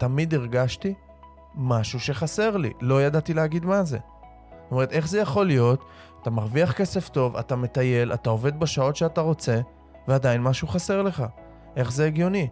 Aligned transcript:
תמיד 0.00 0.34
הרגשתי 0.34 0.94
משהו 1.54 2.00
שחסר 2.00 2.56
לי, 2.56 2.72
לא 2.80 3.02
ידעתי 3.02 3.34
להגיד 3.34 3.64
מה 3.64 3.84
זה. 3.84 3.98
זאת 4.62 4.72
אומרת, 4.72 4.92
איך 4.92 5.08
זה 5.08 5.20
יכול 5.20 5.46
להיות? 5.46 5.84
אתה 6.22 6.30
מרוויח 6.30 6.72
כסף 6.72 7.08
טוב, 7.08 7.36
אתה 7.36 7.56
מטייל, 7.56 8.12
אתה 8.12 8.30
עובד 8.30 8.60
בשעות 8.60 8.96
שאתה 8.96 9.20
רוצה, 9.20 9.60
ועדיין 10.08 10.42
משהו 10.42 10.68
חסר 10.68 11.02
לך. 11.02 11.24
איך 11.76 11.92
זה 11.92 12.06
הגיוני? 12.06 12.48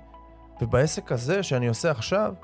ובעסק 0.63 1.13
הזה 1.13 1.43
שאני 1.43 1.69
עושה 1.69 1.91
עכשיו, 1.91 2.35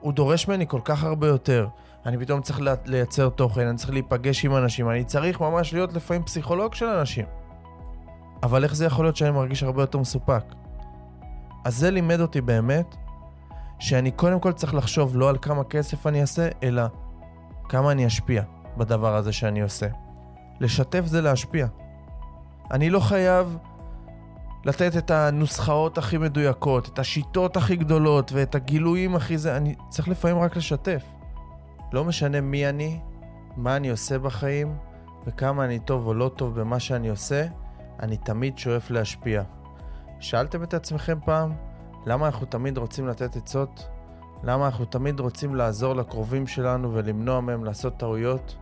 הוא 0.00 0.12
דורש 0.12 0.48
ממני 0.48 0.66
כל 0.68 0.80
כך 0.84 1.04
הרבה 1.04 1.26
יותר. 1.26 1.68
אני 2.06 2.18
פתאום 2.18 2.40
צריך 2.40 2.60
לייצר 2.86 3.28
תוכן, 3.28 3.66
אני 3.66 3.76
צריך 3.76 3.90
להיפגש 3.90 4.44
עם 4.44 4.56
אנשים, 4.56 4.90
אני 4.90 5.04
צריך 5.04 5.40
ממש 5.40 5.72
להיות 5.72 5.92
לפעמים 5.92 6.22
פסיכולוג 6.22 6.74
של 6.74 6.86
אנשים. 6.86 7.26
אבל 8.42 8.64
איך 8.64 8.74
זה 8.74 8.84
יכול 8.84 9.04
להיות 9.04 9.16
שאני 9.16 9.30
מרגיש 9.30 9.62
הרבה 9.62 9.82
יותר 9.82 9.98
מסופק? 9.98 10.44
אז 11.64 11.76
זה 11.76 11.90
לימד 11.90 12.20
אותי 12.20 12.40
באמת 12.40 12.96
שאני 13.82 14.10
קודם 14.10 14.40
כל 14.40 14.52
צריך 14.52 14.74
לחשוב 14.74 15.16
לא 15.16 15.28
על 15.28 15.38
כמה 15.42 15.64
כסף 15.64 16.06
אני 16.06 16.20
אעשה, 16.20 16.48
אלא 16.62 16.82
כמה 17.68 17.92
אני 17.92 18.06
אשפיע 18.06 18.42
בדבר 18.76 19.16
הזה 19.16 19.32
שאני 19.32 19.60
עושה. 19.60 19.86
לשתף 20.60 21.02
זה 21.06 21.20
להשפיע. 21.20 21.66
אני 22.70 22.90
לא 22.90 23.00
חייב 23.00 23.56
לתת 24.64 24.96
את 24.96 25.10
הנוסחאות 25.10 25.98
הכי 25.98 26.18
מדויקות, 26.18 26.88
את 26.88 26.98
השיטות 26.98 27.56
הכי 27.56 27.76
גדולות 27.76 28.32
ואת 28.32 28.54
הגילויים 28.54 29.14
הכי 29.16 29.38
זה, 29.38 29.56
אני 29.56 29.74
צריך 29.88 30.08
לפעמים 30.08 30.38
רק 30.38 30.56
לשתף. 30.56 31.04
לא 31.92 32.04
משנה 32.04 32.40
מי 32.40 32.68
אני, 32.68 33.00
מה 33.56 33.76
אני 33.76 33.90
עושה 33.90 34.18
בחיים 34.18 34.76
וכמה 35.26 35.64
אני 35.64 35.78
טוב 35.78 36.06
או 36.06 36.14
לא 36.14 36.30
טוב 36.36 36.60
במה 36.60 36.80
שאני 36.80 37.08
עושה, 37.08 37.46
אני 38.00 38.16
תמיד 38.16 38.58
שואף 38.58 38.90
להשפיע. 38.90 39.42
שאלתם 40.20 40.62
את 40.62 40.74
עצמכם 40.74 41.18
פעם, 41.24 41.52
למה 42.06 42.26
אנחנו 42.26 42.46
תמיד 42.46 42.78
רוצים 42.78 43.08
לתת 43.08 43.36
עצות? 43.36 43.88
למה 44.42 44.66
אנחנו 44.66 44.84
תמיד 44.84 45.20
רוצים 45.20 45.54
לעזור 45.54 45.94
לקרובים 45.94 46.46
שלנו 46.46 46.94
ולמנוע 46.94 47.40
מהם 47.40 47.64
לעשות 47.64 47.96
טעויות? 47.96 48.56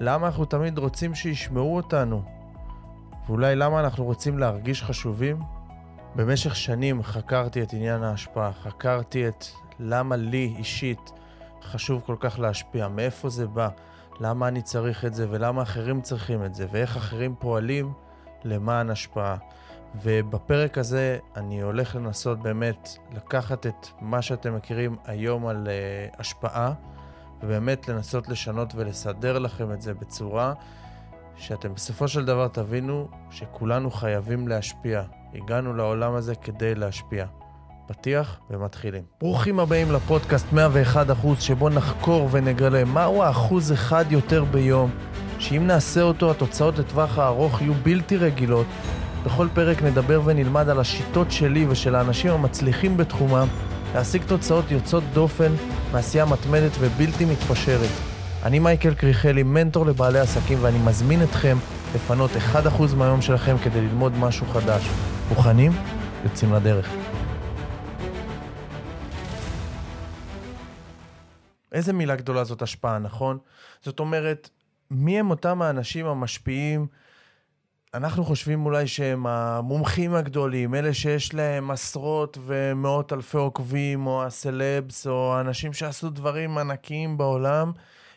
למה 0.00 0.26
אנחנו 0.26 0.44
תמיד 0.44 0.78
רוצים 0.78 1.14
שישמעו 1.14 1.76
אותנו? 1.76 2.22
ואולי 3.26 3.56
למה 3.56 3.80
אנחנו 3.80 4.04
רוצים 4.04 4.38
להרגיש 4.38 4.82
חשובים? 4.82 5.42
במשך 6.14 6.56
שנים 6.56 7.02
חקרתי 7.02 7.62
את 7.62 7.72
עניין 7.72 8.02
ההשפעה, 8.02 8.52
חקרתי 8.52 9.28
את 9.28 9.44
למה 9.80 10.16
לי 10.16 10.54
אישית 10.58 11.12
חשוב 11.62 12.02
כל 12.06 12.16
כך 12.20 12.38
להשפיע, 12.38 12.88
מאיפה 12.88 13.28
זה 13.28 13.46
בא, 13.46 13.68
למה 14.20 14.48
אני 14.48 14.62
צריך 14.62 15.04
את 15.04 15.14
זה 15.14 15.26
ולמה 15.30 15.62
אחרים 15.62 16.00
צריכים 16.00 16.44
את 16.44 16.54
זה, 16.54 16.66
ואיך 16.70 16.96
אחרים 16.96 17.34
פועלים 17.38 17.92
למען 18.44 18.90
השפעה. 18.90 19.36
ובפרק 19.94 20.78
הזה 20.78 21.18
אני 21.36 21.60
הולך 21.62 21.96
לנסות 21.96 22.42
באמת 22.42 22.88
לקחת 23.12 23.66
את 23.66 23.86
מה 24.00 24.22
שאתם 24.22 24.56
מכירים 24.56 24.96
היום 25.04 25.46
על 25.46 25.66
uh, 25.66 26.20
השפעה, 26.20 26.72
ובאמת 27.42 27.88
לנסות 27.88 28.28
לשנות 28.28 28.72
ולסדר 28.76 29.38
לכם 29.38 29.72
את 29.72 29.82
זה 29.82 29.94
בצורה 29.94 30.52
שאתם 31.36 31.74
בסופו 31.74 32.08
של 32.08 32.24
דבר 32.24 32.48
תבינו 32.48 33.08
שכולנו 33.30 33.90
חייבים 33.90 34.48
להשפיע. 34.48 35.02
הגענו 35.34 35.74
לעולם 35.74 36.14
הזה 36.14 36.34
כדי 36.34 36.74
להשפיע. 36.74 37.26
פתיח 37.86 38.40
ומתחילים. 38.50 39.02
ברוכים 39.20 39.60
הבאים 39.60 39.92
לפודקאסט 39.92 40.52
101 40.52 41.10
אחוז, 41.10 41.42
שבו 41.42 41.68
נחקור 41.68 42.28
ונגלה 42.30 42.84
מהו 42.84 43.22
האחוז 43.22 43.72
אחד 43.72 44.04
יותר 44.10 44.44
ביום, 44.44 44.90
שאם 45.38 45.66
נעשה 45.66 46.02
אותו 46.02 46.30
התוצאות 46.30 46.78
לטווח 46.78 47.18
הארוך 47.18 47.60
יהיו 47.62 47.74
בלתי 47.74 48.16
רגילות. 48.16 48.66
בכל 49.24 49.48
פרק 49.54 49.82
נדבר 49.82 50.20
ונלמד 50.24 50.68
על 50.68 50.80
השיטות 50.80 51.30
שלי 51.30 51.66
ושל 51.66 51.94
האנשים 51.94 52.30
המצליחים 52.30 52.96
בתחומם 52.96 53.46
להשיג 53.94 54.22
תוצאות 54.22 54.70
יוצאות 54.70 55.04
דופן 55.12 55.52
מעשייה 55.92 56.24
מתמדת 56.24 56.72
ובלתי 56.80 57.24
מתפשרת. 57.24 57.90
אני 58.42 58.58
מייקל 58.58 58.94
קריכלי, 58.94 59.42
מנטור 59.42 59.86
לבעלי 59.86 60.18
עסקים, 60.18 60.58
ואני 60.62 60.78
מזמין 60.78 61.22
אתכם 61.22 61.56
לפנות 61.94 62.30
1% 62.54 62.94
מהיום 62.96 63.22
שלכם 63.22 63.56
כדי 63.64 63.80
ללמוד 63.80 64.12
משהו 64.18 64.46
חדש. 64.46 64.88
מוכנים? 65.28 65.72
יוצאים 66.24 66.52
לדרך. 66.52 66.90
איזה 71.72 71.92
מילה 71.92 72.16
גדולה 72.16 72.44
זאת 72.44 72.62
השפעה, 72.62 72.98
נכון? 72.98 73.38
זאת 73.82 74.00
אומרת, 74.00 74.50
מי 74.90 75.18
הם 75.18 75.30
אותם 75.30 75.62
האנשים 75.62 76.06
המשפיעים? 76.06 76.86
אנחנו 77.94 78.24
חושבים 78.24 78.66
אולי 78.66 78.86
שהם 78.86 79.26
המומחים 79.26 80.14
הגדולים, 80.14 80.74
אלה 80.74 80.94
שיש 80.94 81.34
להם 81.34 81.70
עשרות 81.70 82.38
ומאות 82.46 83.12
אלפי 83.12 83.36
עוקבים, 83.36 84.06
או 84.06 84.24
הסלבס, 84.24 85.06
או 85.06 85.34
האנשים 85.34 85.72
שעשו 85.72 86.10
דברים 86.10 86.58
ענקיים 86.58 87.18
בעולם. 87.18 87.72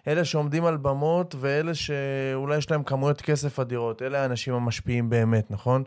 אלה 0.07 0.25
שעומדים 0.25 0.65
על 0.65 0.77
במות 0.77 1.35
ואלה 1.39 1.75
שאולי 1.75 2.57
יש 2.57 2.71
להם 2.71 2.83
כמויות 2.83 3.21
כסף 3.21 3.59
אדירות. 3.59 4.01
אלה 4.01 4.21
האנשים 4.21 4.53
המשפיעים 4.53 5.09
באמת, 5.09 5.51
נכון? 5.51 5.83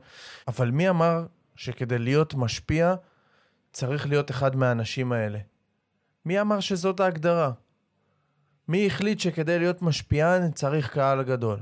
אבל 0.49 0.71
מי 0.71 0.89
אמר 0.89 1.27
שכדי 1.57 1.99
להיות 1.99 2.35
משפיע 2.35 2.95
צריך 3.73 4.09
להיות 4.09 4.31
אחד 4.31 4.57
מהאנשים 4.57 5.13
האלה? 5.13 5.39
מי 6.25 6.41
אמר 6.41 6.61
שזאת 6.61 7.01
ההגדרה? 7.01 7.51
מי 8.69 8.87
החליט 8.87 9.21
שכדי 9.21 9.59
להיות 9.59 9.83
משפיען 9.83 10.51
צריך 10.51 10.93
קהל 10.93 11.23
גדול? 11.23 11.59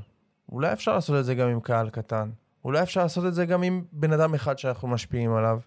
אולי 0.53 0.73
אפשר 0.73 0.95
לעשות 0.95 1.21
את 1.21 1.25
זה 1.25 1.35
גם 1.35 1.49
עם 1.49 1.61
קהל 1.61 1.91
קטן. 1.91 2.31
אולי 2.65 2.83
אפשר 2.83 3.03
לעשות 3.03 3.27
את 3.27 3.35
זה 3.35 3.47
גם 3.47 3.63
עם 3.63 3.85
בן 3.93 4.13
אדם 4.13 4.35
אחד 4.35 4.59
שאנחנו 4.59 4.89
משפיעים 4.89 5.35
עליו. 5.35 5.59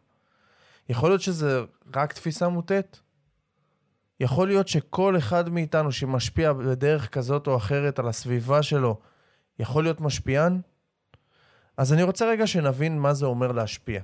יכול 0.90 1.10
להיות 1.10 1.22
שזה 1.22 1.62
רק 1.96 2.14
תפיסה 2.14 2.48
מוטית? 2.48 3.02
יכול 4.20 4.48
להיות 4.48 4.68
שכל 4.68 5.18
אחד 5.18 5.50
מאיתנו 5.50 5.92
שמשפיע 5.92 6.54
בדרך 6.54 7.10
כזאת 7.10 7.48
או 7.48 7.58
אחרת 7.58 8.00
על 8.00 8.08
הסביבה 8.08 8.64
שלו, 8.64 9.00
יכול 9.60 9.84
להיות 9.84 10.02
משפיען? 10.02 10.62
אז 11.78 11.94
אני 11.94 12.04
רוצה 12.04 12.30
רגע 12.30 12.48
שנבין 12.48 13.00
מה 13.00 13.14
זה 13.14 13.26
אומר 13.26 13.52
להשפיע. 13.52 14.02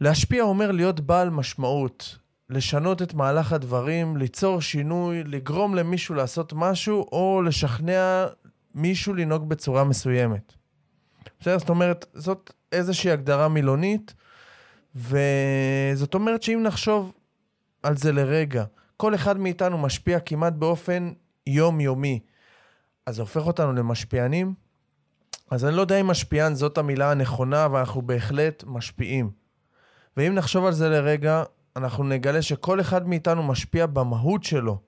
להשפיע 0.00 0.42
אומר 0.42 0.72
להיות 0.72 1.00
בעל 1.00 1.30
משמעות, 1.30 2.18
לשנות 2.50 3.02
את 3.02 3.14
מהלך 3.14 3.52
הדברים, 3.52 4.16
ליצור 4.16 4.60
שינוי, 4.60 5.24
לגרום 5.24 5.74
למישהו 5.74 6.14
לעשות 6.14 6.52
משהו, 6.56 7.08
או 7.12 7.42
לשכנע 7.42 8.26
מישהו 8.74 9.14
לנהוג 9.14 9.48
בצורה 9.48 9.84
מסוימת. 9.84 10.52
בסדר? 11.40 11.58
זאת 11.58 11.68
אומרת, 11.68 12.06
זאת 12.14 12.52
איזושהי 12.72 13.10
הגדרה 13.10 13.48
מילונית, 13.48 14.14
וזאת 14.94 16.14
אומרת 16.14 16.42
שאם 16.42 16.62
נחשוב 16.62 17.12
על 17.82 17.96
זה 17.96 18.12
לרגע. 18.12 18.64
כל 18.96 19.14
אחד 19.14 19.38
מאיתנו 19.38 19.78
משפיע 19.78 20.20
כמעט 20.20 20.52
באופן 20.52 21.12
יומיומי. 21.46 22.20
אז 23.06 23.16
זה 23.16 23.22
הופך 23.22 23.46
אותנו 23.46 23.72
למשפיענים? 23.72 24.54
אז 25.50 25.64
אני 25.64 25.76
לא 25.76 25.80
יודע 25.80 26.00
אם 26.00 26.06
משפיען 26.06 26.54
זאת 26.54 26.78
המילה 26.78 27.10
הנכונה, 27.10 27.64
אבל 27.64 27.78
אנחנו 27.78 28.02
בהחלט 28.02 28.64
משפיעים. 28.66 29.30
ואם 30.16 30.34
נחשוב 30.34 30.64
על 30.64 30.72
זה 30.72 30.88
לרגע, 30.88 31.42
אנחנו 31.76 32.04
נגלה 32.04 32.42
שכל 32.42 32.80
אחד 32.80 33.08
מאיתנו 33.08 33.42
משפיע 33.42 33.86
במהות 33.86 34.44
שלו. 34.44 34.78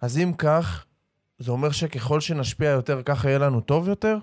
אז 0.00 0.18
אם 0.18 0.32
כך, 0.38 0.86
זה 1.38 1.50
אומר 1.50 1.70
שככל 1.70 2.20
שנשפיע 2.20 2.70
יותר, 2.70 3.02
ככה 3.02 3.28
יהיה 3.28 3.38
לנו 3.38 3.60
טוב 3.60 3.88
יותר? 3.88 4.18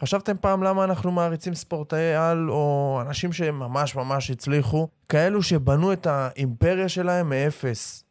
חשבתם 0.00 0.36
פעם 0.40 0.62
למה 0.62 0.84
אנחנו 0.84 1.12
מעריצים 1.12 1.54
ספורטאי 1.54 2.14
על, 2.14 2.50
או 2.50 2.98
אנשים 3.06 3.32
שממש 3.32 3.96
ממש 3.96 4.30
הצליחו? 4.30 4.88
כאלו 5.08 5.42
שבנו 5.42 5.92
את 5.92 6.06
האימפריה 6.06 6.88
שלהם 6.88 7.28
מאפס. 7.28 8.04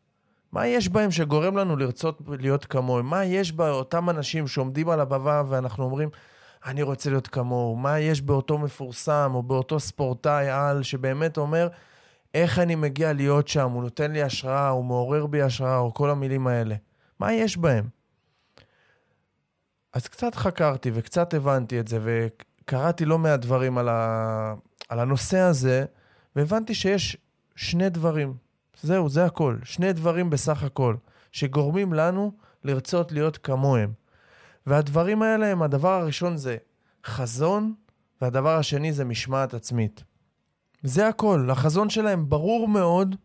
מה 0.51 0.67
יש 0.67 0.89
בהם 0.89 1.11
שגורם 1.11 1.57
לנו 1.57 1.75
לרצות 1.75 2.21
להיות 2.39 2.65
כמוהם? 2.65 3.05
מה 3.05 3.25
יש 3.25 3.51
באותם 3.51 4.09
אנשים 4.09 4.47
שעומדים 4.47 4.89
על 4.89 4.99
הבמה 4.99 5.43
ואנחנו 5.47 5.83
אומרים, 5.83 6.09
אני 6.65 6.81
רוצה 6.81 7.09
להיות 7.09 7.27
כמוהו? 7.27 7.75
מה 7.75 7.99
יש 7.99 8.21
באותו 8.21 8.57
מפורסם 8.57 9.31
או 9.33 9.43
באותו 9.43 9.79
ספורטאי 9.79 10.49
על 10.49 10.83
שבאמת 10.83 11.37
אומר, 11.37 11.67
איך 12.33 12.59
אני 12.59 12.75
מגיע 12.75 13.13
להיות 13.13 13.47
שם? 13.47 13.71
הוא 13.71 13.83
נותן 13.83 14.11
לי 14.11 14.23
השראה, 14.23 14.69
הוא 14.69 14.85
מעורר 14.85 15.25
בי 15.25 15.41
השראה, 15.41 15.77
או 15.77 15.93
כל 15.93 16.09
המילים 16.09 16.47
האלה. 16.47 16.75
מה 17.23 17.33
יש 17.33 17.57
בהם? 17.57 17.87
אז 19.93 20.07
קצת 20.07 20.35
חקרתי 20.35 20.91
וקצת 20.93 21.33
הבנתי 21.33 21.79
את 21.79 21.87
זה, 21.87 21.99
וקראתי 22.03 23.05
לא 23.05 23.17
מעט 23.19 23.39
דברים 23.39 23.77
על, 23.77 23.89
ה... 23.89 24.53
על 24.89 24.99
הנושא 24.99 25.39
הזה, 25.39 25.85
והבנתי 26.35 26.73
שיש 26.73 27.17
שני 27.55 27.89
דברים. 27.89 28.33
זהו, 28.81 29.09
זה 29.09 29.25
הכל. 29.25 29.57
שני 29.63 29.93
דברים 29.93 30.29
בסך 30.29 30.63
הכל, 30.63 30.95
שגורמים 31.31 31.93
לנו 31.93 32.31
לרצות 32.63 33.11
להיות 33.11 33.37
כמוהם. 33.37 33.93
והדברים 34.65 35.21
האלה 35.21 35.47
הם, 35.47 35.63
הדבר 35.63 36.01
הראשון 36.01 36.37
זה 36.37 36.57
חזון, 37.05 37.73
והדבר 38.21 38.57
השני 38.57 38.93
זה 38.93 39.05
משמעת 39.05 39.53
עצמית. 39.53 40.03
זה 40.83 41.07
הכל. 41.07 41.47
החזון 41.51 41.89
שלהם 41.89 42.29
ברור 42.29 42.67
מאוד, 42.67 43.15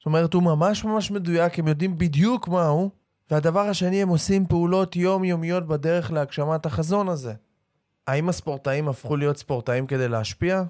זאת 0.00 0.06
אומרת, 0.06 0.34
הוא 0.34 0.42
ממש 0.42 0.84
ממש 0.84 1.10
מדויק, 1.10 1.58
הם 1.58 1.68
יודעים 1.68 1.98
בדיוק 1.98 2.48
מה 2.48 2.66
הוא, 2.66 2.90
והדבר 3.30 3.60
השני, 3.60 4.02
הם 4.02 4.08
עושים 4.08 4.46
פעולות 4.46 4.96
יומיומיות 4.96 5.66
בדרך 5.66 6.12
להגשמת 6.12 6.66
החזון 6.66 7.08
הזה. 7.08 7.34
האם 8.06 8.28
הספורטאים 8.28 8.88
הפכו 8.88 9.16
להיות 9.16 9.36
ספורטאים 9.36 9.86
כדי 9.86 10.08
להשפיע? 10.08 10.62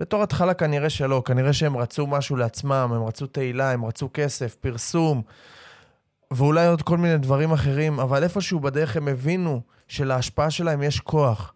בתור 0.00 0.22
התחלה 0.22 0.54
כנראה 0.54 0.90
שלא, 0.90 1.22
כנראה 1.24 1.52
שהם 1.52 1.76
רצו 1.76 2.06
משהו 2.06 2.36
לעצמם, 2.36 2.90
הם 2.94 3.04
רצו 3.04 3.26
תהילה, 3.26 3.70
הם 3.70 3.84
רצו 3.84 4.08
כסף, 4.14 4.54
פרסום, 4.54 5.22
ואולי 6.30 6.66
עוד 6.66 6.82
כל 6.82 6.98
מיני 6.98 7.18
דברים 7.18 7.52
אחרים, 7.52 8.00
אבל 8.00 8.22
איפשהו 8.22 8.60
בדרך 8.60 8.96
הם 8.96 9.08
הבינו 9.08 9.60
שלהשפעה 9.88 10.50
שלהם 10.50 10.82
יש 10.82 11.00
כוח, 11.00 11.54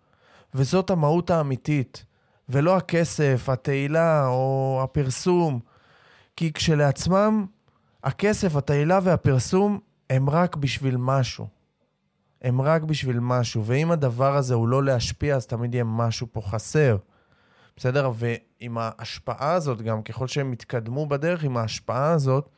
וזאת 0.54 0.90
המהות 0.90 1.30
האמיתית, 1.30 2.04
ולא 2.48 2.76
הכסף, 2.76 3.48
התהילה 3.48 4.26
או 4.26 4.80
הפרסום, 4.84 5.60
כי 6.40 6.52
כשלעצמם, 6.52 7.46
הכסף, 8.04 8.56
התהילה 8.56 8.98
והפרסום 9.02 9.80
הם 10.10 10.30
רק 10.30 10.56
בשביל 10.56 10.96
משהו. 10.96 11.46
הם 12.42 12.60
רק 12.60 12.82
בשביל 12.82 13.20
משהו, 13.20 13.64
ואם 13.64 13.90
הדבר 13.90 14.36
הזה 14.36 14.54
הוא 14.54 14.68
לא 14.68 14.84
להשפיע, 14.84 15.36
אז 15.36 15.46
תמיד 15.46 15.74
יהיה 15.74 15.84
משהו 15.84 16.26
פה 16.32 16.40
חסר. 16.40 16.96
בסדר? 17.76 18.10
ועם 18.14 18.78
ההשפעה 18.78 19.52
הזאת, 19.52 19.82
גם 19.82 20.02
ככל 20.02 20.28
שהם 20.28 20.52
יתקדמו 20.52 21.06
בדרך, 21.06 21.44
עם 21.44 21.56
ההשפעה 21.56 22.12
הזאת, 22.12 22.48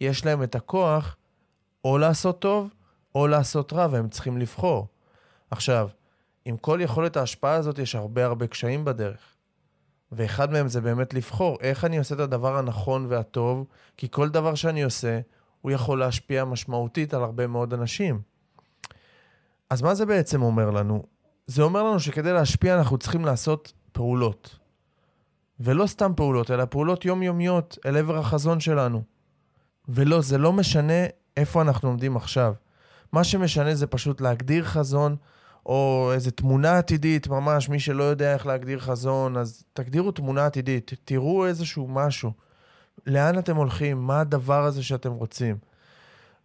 יש 0.00 0.26
להם 0.26 0.42
את 0.42 0.54
הכוח 0.54 1.16
או 1.84 1.98
לעשות 1.98 2.40
טוב 2.40 2.70
או 3.14 3.26
לעשות 3.26 3.72
רע, 3.72 3.86
והם 3.90 4.08
צריכים 4.08 4.38
לבחור. 4.38 4.86
עכשיו, 5.50 5.88
עם 6.44 6.56
כל 6.56 6.78
יכולת 6.82 7.16
ההשפעה 7.16 7.54
הזאת 7.54 7.78
יש 7.78 7.94
הרבה 7.94 8.24
הרבה 8.24 8.46
קשיים 8.46 8.84
בדרך. 8.84 9.37
ואחד 10.12 10.52
מהם 10.52 10.68
זה 10.68 10.80
באמת 10.80 11.14
לבחור 11.14 11.58
איך 11.60 11.84
אני 11.84 11.98
עושה 11.98 12.14
את 12.14 12.20
הדבר 12.20 12.56
הנכון 12.56 13.06
והטוב, 13.08 13.66
כי 13.96 14.08
כל 14.10 14.28
דבר 14.28 14.54
שאני 14.54 14.82
עושה, 14.82 15.20
הוא 15.60 15.72
יכול 15.72 15.98
להשפיע 15.98 16.44
משמעותית 16.44 17.14
על 17.14 17.22
הרבה 17.22 17.46
מאוד 17.46 17.74
אנשים. 17.74 18.20
אז 19.70 19.82
מה 19.82 19.94
זה 19.94 20.06
בעצם 20.06 20.42
אומר 20.42 20.70
לנו? 20.70 21.02
זה 21.46 21.62
אומר 21.62 21.82
לנו 21.82 22.00
שכדי 22.00 22.32
להשפיע 22.32 22.78
אנחנו 22.78 22.98
צריכים 22.98 23.24
לעשות 23.24 23.72
פעולות. 23.92 24.58
ולא 25.60 25.86
סתם 25.86 26.12
פעולות, 26.16 26.50
אלא 26.50 26.64
פעולות 26.64 27.04
יומיומיות 27.04 27.78
אל 27.86 27.96
עבר 27.96 28.18
החזון 28.18 28.60
שלנו. 28.60 29.02
ולא, 29.88 30.20
זה 30.20 30.38
לא 30.38 30.52
משנה 30.52 31.06
איפה 31.36 31.62
אנחנו 31.62 31.88
עומדים 31.88 32.16
עכשיו. 32.16 32.54
מה 33.12 33.24
שמשנה 33.24 33.74
זה 33.74 33.86
פשוט 33.86 34.20
להגדיר 34.20 34.64
חזון, 34.64 35.16
או 35.68 36.10
איזו 36.14 36.30
תמונה 36.30 36.78
עתידית, 36.78 37.28
ממש, 37.28 37.68
מי 37.68 37.80
שלא 37.80 38.04
יודע 38.04 38.34
איך 38.34 38.46
להגדיר 38.46 38.78
חזון, 38.78 39.36
אז 39.36 39.64
תגדירו 39.72 40.12
תמונה 40.12 40.46
עתידית, 40.46 40.92
תראו 41.04 41.46
איזשהו 41.46 41.88
משהו. 41.88 42.32
לאן 43.06 43.38
אתם 43.38 43.56
הולכים? 43.56 43.98
מה 43.98 44.20
הדבר 44.20 44.64
הזה 44.64 44.82
שאתם 44.82 45.12
רוצים? 45.12 45.56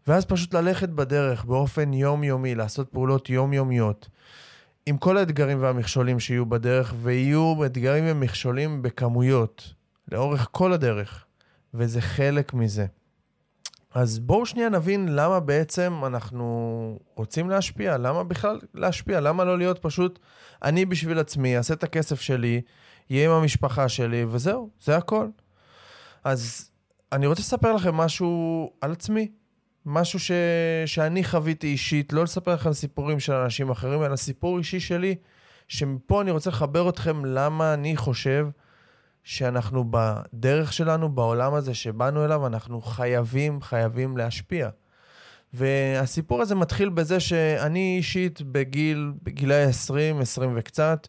ואז 0.07 0.25
פשוט 0.25 0.53
ללכת 0.53 0.89
בדרך 0.89 1.45
באופן 1.45 1.93
יומיומי, 1.93 2.55
לעשות 2.55 2.89
פעולות 2.89 3.29
יומיומיות. 3.29 4.09
עם 4.85 4.97
כל 4.97 5.17
האתגרים 5.17 5.61
והמכשולים 5.61 6.19
שיהיו 6.19 6.45
בדרך, 6.45 6.93
ויהיו 7.01 7.65
אתגרים 7.65 8.03
ומכשולים 8.07 8.81
בכמויות, 8.81 9.73
לאורך 10.11 10.47
כל 10.51 10.73
הדרך, 10.73 11.25
וזה 11.73 12.01
חלק 12.01 12.53
מזה. 12.53 12.85
אז 13.93 14.19
בואו 14.19 14.45
שנייה 14.45 14.69
נבין 14.69 15.15
למה 15.15 15.39
בעצם 15.39 16.01
אנחנו 16.05 16.99
רוצים 17.15 17.49
להשפיע, 17.49 17.97
למה 17.97 18.23
בכלל 18.23 18.59
להשפיע, 18.73 19.19
למה 19.19 19.43
לא 19.43 19.57
להיות 19.57 19.79
פשוט 19.79 20.19
אני 20.63 20.85
בשביל 20.85 21.19
עצמי, 21.19 21.57
אעשה 21.57 21.73
את 21.73 21.83
הכסף 21.83 22.21
שלי, 22.21 22.61
יהיה 23.09 23.29
עם 23.29 23.31
המשפחה 23.35 23.89
שלי, 23.89 24.25
וזהו, 24.27 24.69
זה 24.81 24.97
הכל. 24.97 25.27
אז 26.23 26.71
אני 27.11 27.27
רוצה 27.27 27.41
לספר 27.41 27.73
לכם 27.73 27.95
משהו 27.95 28.71
על 28.81 28.91
עצמי, 28.91 29.31
משהו 29.85 30.19
ש... 30.19 30.31
שאני 30.85 31.23
חוויתי 31.23 31.67
אישית, 31.67 32.13
לא 32.13 32.23
לספר 32.23 32.53
לכם 32.53 32.73
סיפורים 32.73 33.19
של 33.19 33.33
אנשים 33.33 33.69
אחרים, 33.69 34.03
אלא 34.03 34.15
סיפור 34.15 34.57
אישי 34.57 34.79
שלי, 34.79 35.15
שמפה 35.67 36.21
אני 36.21 36.31
רוצה 36.31 36.49
לחבר 36.49 36.89
אתכם 36.89 37.25
למה 37.25 37.73
אני 37.73 37.97
חושב 37.97 38.47
שאנחנו 39.23 39.85
בדרך 39.89 40.73
שלנו, 40.73 41.09
בעולם 41.09 41.53
הזה 41.53 41.73
שבאנו 41.73 42.25
אליו, 42.25 42.47
אנחנו 42.47 42.81
חייבים, 42.81 43.61
חייבים 43.61 44.17
להשפיע. 44.17 44.69
והסיפור 45.53 46.41
הזה 46.41 46.55
מתחיל 46.55 46.89
בזה 46.89 47.19
שאני 47.19 47.95
אישית 47.97 48.41
בגיל, 48.41 49.11
בגילי 49.23 49.63
20, 49.63 50.21
20 50.21 50.53
וקצת, 50.55 51.07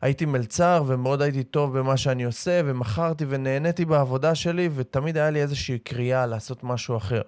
הייתי 0.00 0.26
מלצר 0.26 0.84
ומאוד 0.86 1.22
הייתי 1.22 1.42
טוב 1.42 1.78
במה 1.78 1.96
שאני 1.96 2.24
עושה, 2.24 2.60
ומכרתי 2.64 3.24
ונהניתי 3.28 3.84
בעבודה 3.84 4.34
שלי, 4.34 4.68
ותמיד 4.74 5.16
היה 5.16 5.30
לי 5.30 5.42
איזושהי 5.42 5.78
קריאה 5.78 6.26
לעשות 6.26 6.64
משהו 6.64 6.96
אחר. 6.96 7.22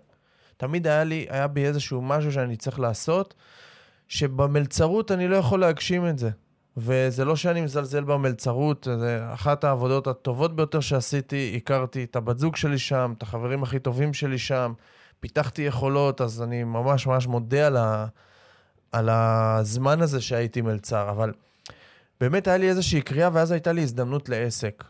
תמיד 0.56 0.86
היה 0.86 1.04
לי, 1.04 1.26
היה 1.28 1.46
בי 1.46 1.66
איזשהו 1.66 2.02
משהו 2.02 2.32
שאני 2.32 2.56
צריך 2.56 2.80
לעשות, 2.80 3.34
שבמלצרות 4.08 5.10
אני 5.10 5.28
לא 5.28 5.36
יכול 5.36 5.60
להגשים 5.60 6.06
את 6.06 6.18
זה. 6.18 6.30
וזה 6.76 7.24
לא 7.24 7.36
שאני 7.36 7.60
מזלזל 7.60 8.04
במלצרות, 8.04 8.88
זה 8.98 9.20
אחת 9.34 9.64
העבודות 9.64 10.06
הטובות 10.06 10.56
ביותר 10.56 10.80
שעשיתי, 10.80 11.54
הכרתי 11.56 12.04
את 12.04 12.16
הבת 12.16 12.38
זוג 12.38 12.56
שלי 12.56 12.78
שם, 12.78 13.14
את 13.18 13.22
החברים 13.22 13.62
הכי 13.62 13.78
טובים 13.78 14.14
שלי 14.14 14.38
שם, 14.38 14.72
פיתחתי 15.20 15.62
יכולות, 15.62 16.20
אז 16.20 16.42
אני 16.42 16.64
ממש 16.64 17.06
ממש 17.06 17.26
מודה 17.26 17.66
על, 17.66 17.76
ה, 17.76 18.06
על 18.92 19.08
הזמן 19.08 20.02
הזה 20.02 20.20
שהייתי 20.20 20.60
מלצר, 20.60 21.10
אבל 21.10 21.32
באמת 22.20 22.48
היה 22.48 22.56
לי 22.56 22.68
איזושהי 22.68 23.02
קריאה, 23.02 23.30
ואז 23.32 23.50
הייתה 23.50 23.72
לי 23.72 23.82
הזדמנות 23.82 24.28
לעסק. 24.28 24.84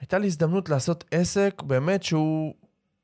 הייתה 0.00 0.18
לי 0.18 0.26
הזדמנות 0.26 0.68
לעשות 0.68 1.04
עסק 1.10 1.62
באמת 1.66 2.02
שהוא 2.02 2.54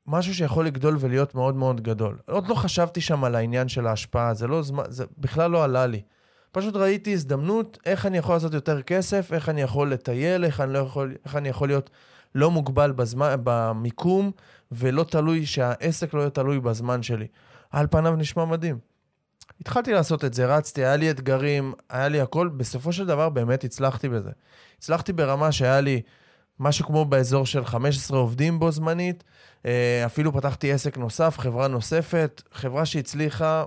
משהו 0.07 0.35
שיכול 0.35 0.65
לגדול 0.65 0.97
ולהיות 0.99 1.35
מאוד 1.35 1.55
מאוד 1.55 1.81
גדול. 1.81 2.17
עוד 2.25 2.47
לא 2.47 2.55
חשבתי 2.55 3.01
שם 3.01 3.23
על 3.23 3.35
העניין 3.35 3.67
של 3.67 3.87
ההשפעה, 3.87 4.33
זה, 4.33 4.47
לא, 4.47 4.61
זה 4.87 5.05
בכלל 5.17 5.51
לא 5.51 5.63
עלה 5.63 5.85
לי. 5.85 6.01
פשוט 6.51 6.75
ראיתי 6.75 7.13
הזדמנות 7.13 7.77
איך 7.85 8.05
אני 8.05 8.17
יכול 8.17 8.35
לעשות 8.35 8.53
יותר 8.53 8.81
כסף, 8.81 9.33
איך 9.33 9.49
אני 9.49 9.61
יכול 9.61 9.91
לטייל, 9.91 10.45
איך 10.45 10.61
אני, 10.61 10.73
לא 10.73 10.79
יכול, 10.79 11.15
איך 11.25 11.35
אני 11.35 11.49
יכול 11.49 11.67
להיות 11.67 11.89
לא 12.35 12.51
מוגבל 12.51 12.91
בזמן, 12.91 13.35
במיקום, 13.43 14.31
ולא 14.71 15.03
תלוי, 15.03 15.45
שהעסק 15.45 16.13
לא 16.13 16.19
יהיה 16.19 16.29
תלוי 16.29 16.59
בזמן 16.59 17.03
שלי. 17.03 17.27
על 17.71 17.87
פניו 17.87 18.15
נשמע 18.15 18.45
מדהים. 18.45 18.77
התחלתי 19.61 19.93
לעשות 19.93 20.25
את 20.25 20.33
זה, 20.33 20.57
רצתי, 20.57 20.85
היה 20.85 20.95
לי 20.95 21.11
אתגרים, 21.11 21.73
היה 21.89 22.07
לי 22.07 22.21
הכל, 22.21 22.47
בסופו 22.47 22.93
של 22.93 23.05
דבר 23.05 23.29
באמת 23.29 23.63
הצלחתי 23.63 24.09
בזה. 24.09 24.29
הצלחתי 24.77 25.13
ברמה 25.13 25.51
שהיה 25.51 25.81
לי 25.81 26.01
משהו 26.59 26.85
כמו 26.85 27.05
באזור 27.05 27.45
של 27.45 27.65
15 27.65 28.17
עובדים 28.17 28.59
בו 28.59 28.71
זמנית, 28.71 29.23
אה, 29.65 30.03
אפילו 30.05 30.33
פתחתי 30.33 30.71
עסק 30.71 30.97
נוסף, 30.97 31.39
חברה 31.39 31.67
נוספת, 31.67 32.41
חברה 32.51 32.85
שהצליחה 32.85 33.63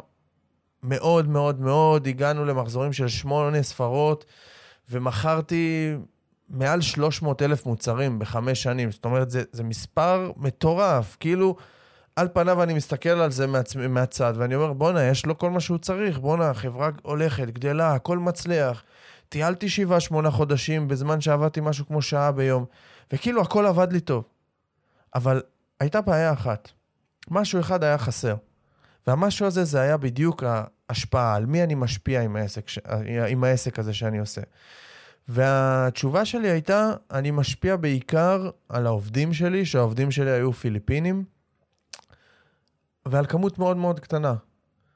מאוד 0.82 1.29
מאוד 1.29 1.61
מאוד, 1.61 2.06
הגענו 2.06 2.44
למחזורים 2.44 2.93
של 2.93 3.08
שמונה 3.08 3.62
ספרות, 3.62 4.25
ומכרתי 4.90 5.94
מעל 6.49 6.81
300 6.81 7.43
אלף 7.43 7.67
מוצרים 7.67 8.19
בחמש 8.19 8.62
שנים. 8.62 8.93
זאת 8.93 9.05
אומרת, 9.05 9.31
זה, 9.31 9.43
זה 9.52 9.62
מספר 9.62 10.32
מטורף. 10.37 11.17
כאילו, 11.20 11.56
על 12.17 12.29
פניו 12.32 12.62
אני 12.62 12.75
מסתכל 12.75 13.09
על 13.09 13.30
זה 13.30 13.47
מעצ... 13.47 13.76
מהצד, 13.76 14.33
ואני 14.37 14.54
אומר, 14.54 14.73
בואנה, 14.73 15.04
יש 15.04 15.26
לו 15.26 15.38
כל 15.38 15.50
מה 15.50 15.61
שהוא 15.61 15.78
צריך. 15.78 16.18
בואנה, 16.18 16.50
החברה 16.50 16.90
הולכת, 17.02 17.49
גדלה, 17.50 17.95
הכל 17.95 18.18
מצליח. 18.18 18.83
טיילתי 19.28 19.68
שבעה, 19.68 20.00
שמונה 20.00 20.30
חודשים 20.30 20.88
בזמן 20.88 21.21
שעבדתי 21.21 21.61
משהו 21.61 21.87
כמו 21.87 22.02
שעה 22.02 22.33
ביום, 22.33 22.64
וכאילו 23.12 23.42
הכל 23.42 23.66
עבד 23.66 23.92
לי 23.92 24.00
טוב. 24.00 24.25
אבל 25.14 25.42
הייתה 25.80 26.00
בעיה 26.00 26.33
אחת. 26.33 26.68
משהו 27.30 27.61
אחד 27.61 27.85
היה 27.85 27.99
חסר. 27.99 28.35
והמשהו 29.06 29.47
הזה 29.47 29.64
זה 29.64 29.80
היה 29.80 29.97
בדיוק 29.97 30.42
ההשפעה, 30.92 31.34
על 31.34 31.46
מי 31.46 31.62
אני 31.62 31.75
משפיע 31.75 32.22
עם 32.22 32.37
העסק, 32.37 32.66
עם 33.28 33.44
העסק 33.44 33.78
הזה 33.78 33.94
שאני 33.94 34.18
עושה. 34.18 34.40
והתשובה 35.28 36.25
שלי 36.25 36.50
הייתה, 36.50 36.92
אני 37.11 37.30
משפיע 37.30 37.76
בעיקר 37.76 38.50
על 38.68 38.87
העובדים 38.87 39.32
שלי, 39.32 39.66
שהעובדים 39.66 40.11
שלי 40.11 40.30
היו 40.30 40.52
פיליפינים, 40.52 41.25
ועל 43.06 43.26
כמות 43.26 43.58
מאוד 43.58 43.76
מאוד 43.76 44.00
קטנה. 44.00 44.34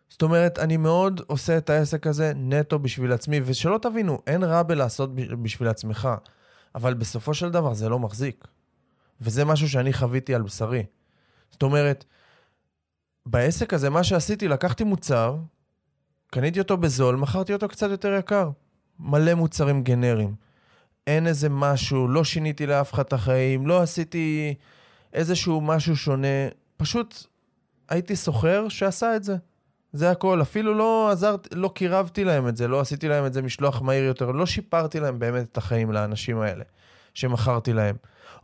זאת 0.09 0.23
אומרת, 0.23 0.59
אני 0.59 0.77
מאוד 0.77 1.21
עושה 1.27 1.59
את 1.59 1.71
העסק 1.71 2.07
הזה 2.07 2.33
נטו 2.37 2.79
בשביל 2.79 3.13
עצמי, 3.13 3.41
ושלא 3.45 3.79
תבינו, 3.83 4.23
אין 4.27 4.45
רע 4.45 4.63
בלעשות 4.63 5.15
בשביל 5.15 5.69
עצמך, 5.69 6.09
אבל 6.75 6.95
בסופו 6.95 7.35
של 7.35 7.51
דבר 7.51 7.75
זה 7.75 7.89
לא 7.89 7.99
מחזיק. 7.99 8.45
וזה 9.21 9.45
משהו 9.45 9.69
שאני 9.69 9.93
חוויתי 9.93 10.35
על 10.35 10.43
בשרי. 10.43 10.85
זאת 11.51 11.63
אומרת, 11.63 12.05
בעסק 13.27 13.75
הזה, 13.75 13.91
מה 13.91 14.05
שעשיתי, 14.05 14.49
לקחתי 14.49 14.85
מוצר, 14.85 15.37
קניתי 16.37 16.59
אותו 16.59 16.77
בזול, 16.77 17.17
מכרתי 17.17 17.53
אותו 17.53 17.69
קצת 17.69 17.91
יותר 17.91 18.15
יקר. 18.19 18.51
מלא 19.01 19.35
מוצרים 19.35 19.83
גנריים. 19.83 20.35
אין 21.07 21.27
איזה 21.27 21.49
משהו, 21.49 22.09
לא 22.09 22.25
שיניתי 22.25 22.67
לאף 22.67 22.93
אחד 22.93 23.03
את 23.03 23.13
החיים, 23.13 23.67
לא 23.67 23.83
עשיתי 23.83 24.55
איזשהו 25.13 25.61
משהו 25.61 25.97
שונה. 25.97 26.49
פשוט 26.77 27.27
הייתי 27.89 28.17
סוחר 28.17 28.69
שעשה 28.69 29.17
את 29.17 29.25
זה. 29.25 29.37
זה 29.93 30.11
הכל. 30.11 30.43
אפילו 30.43 30.75
לא 30.75 31.11
עזרתי, 31.11 31.49
לא 31.53 31.71
קירבתי 31.75 32.25
להם 32.25 32.49
את 32.49 32.57
זה, 32.57 32.69
לא 32.69 32.81
עשיתי 32.81 33.09
להם 33.09 33.27
את 33.27 33.33
זה 33.33 33.43
משלוח 33.43 33.83
מהיר 33.83 34.05
יותר, 34.05 34.31
לא 34.31 34.47
שיפרתי 34.47 35.01
להם 35.01 35.19
באמת 35.19 35.47
את 35.53 35.57
החיים 35.57 35.93
לאנשים 35.93 36.41
האלה 36.41 36.65
שמכרתי 37.15 37.73
להם. 37.73 37.97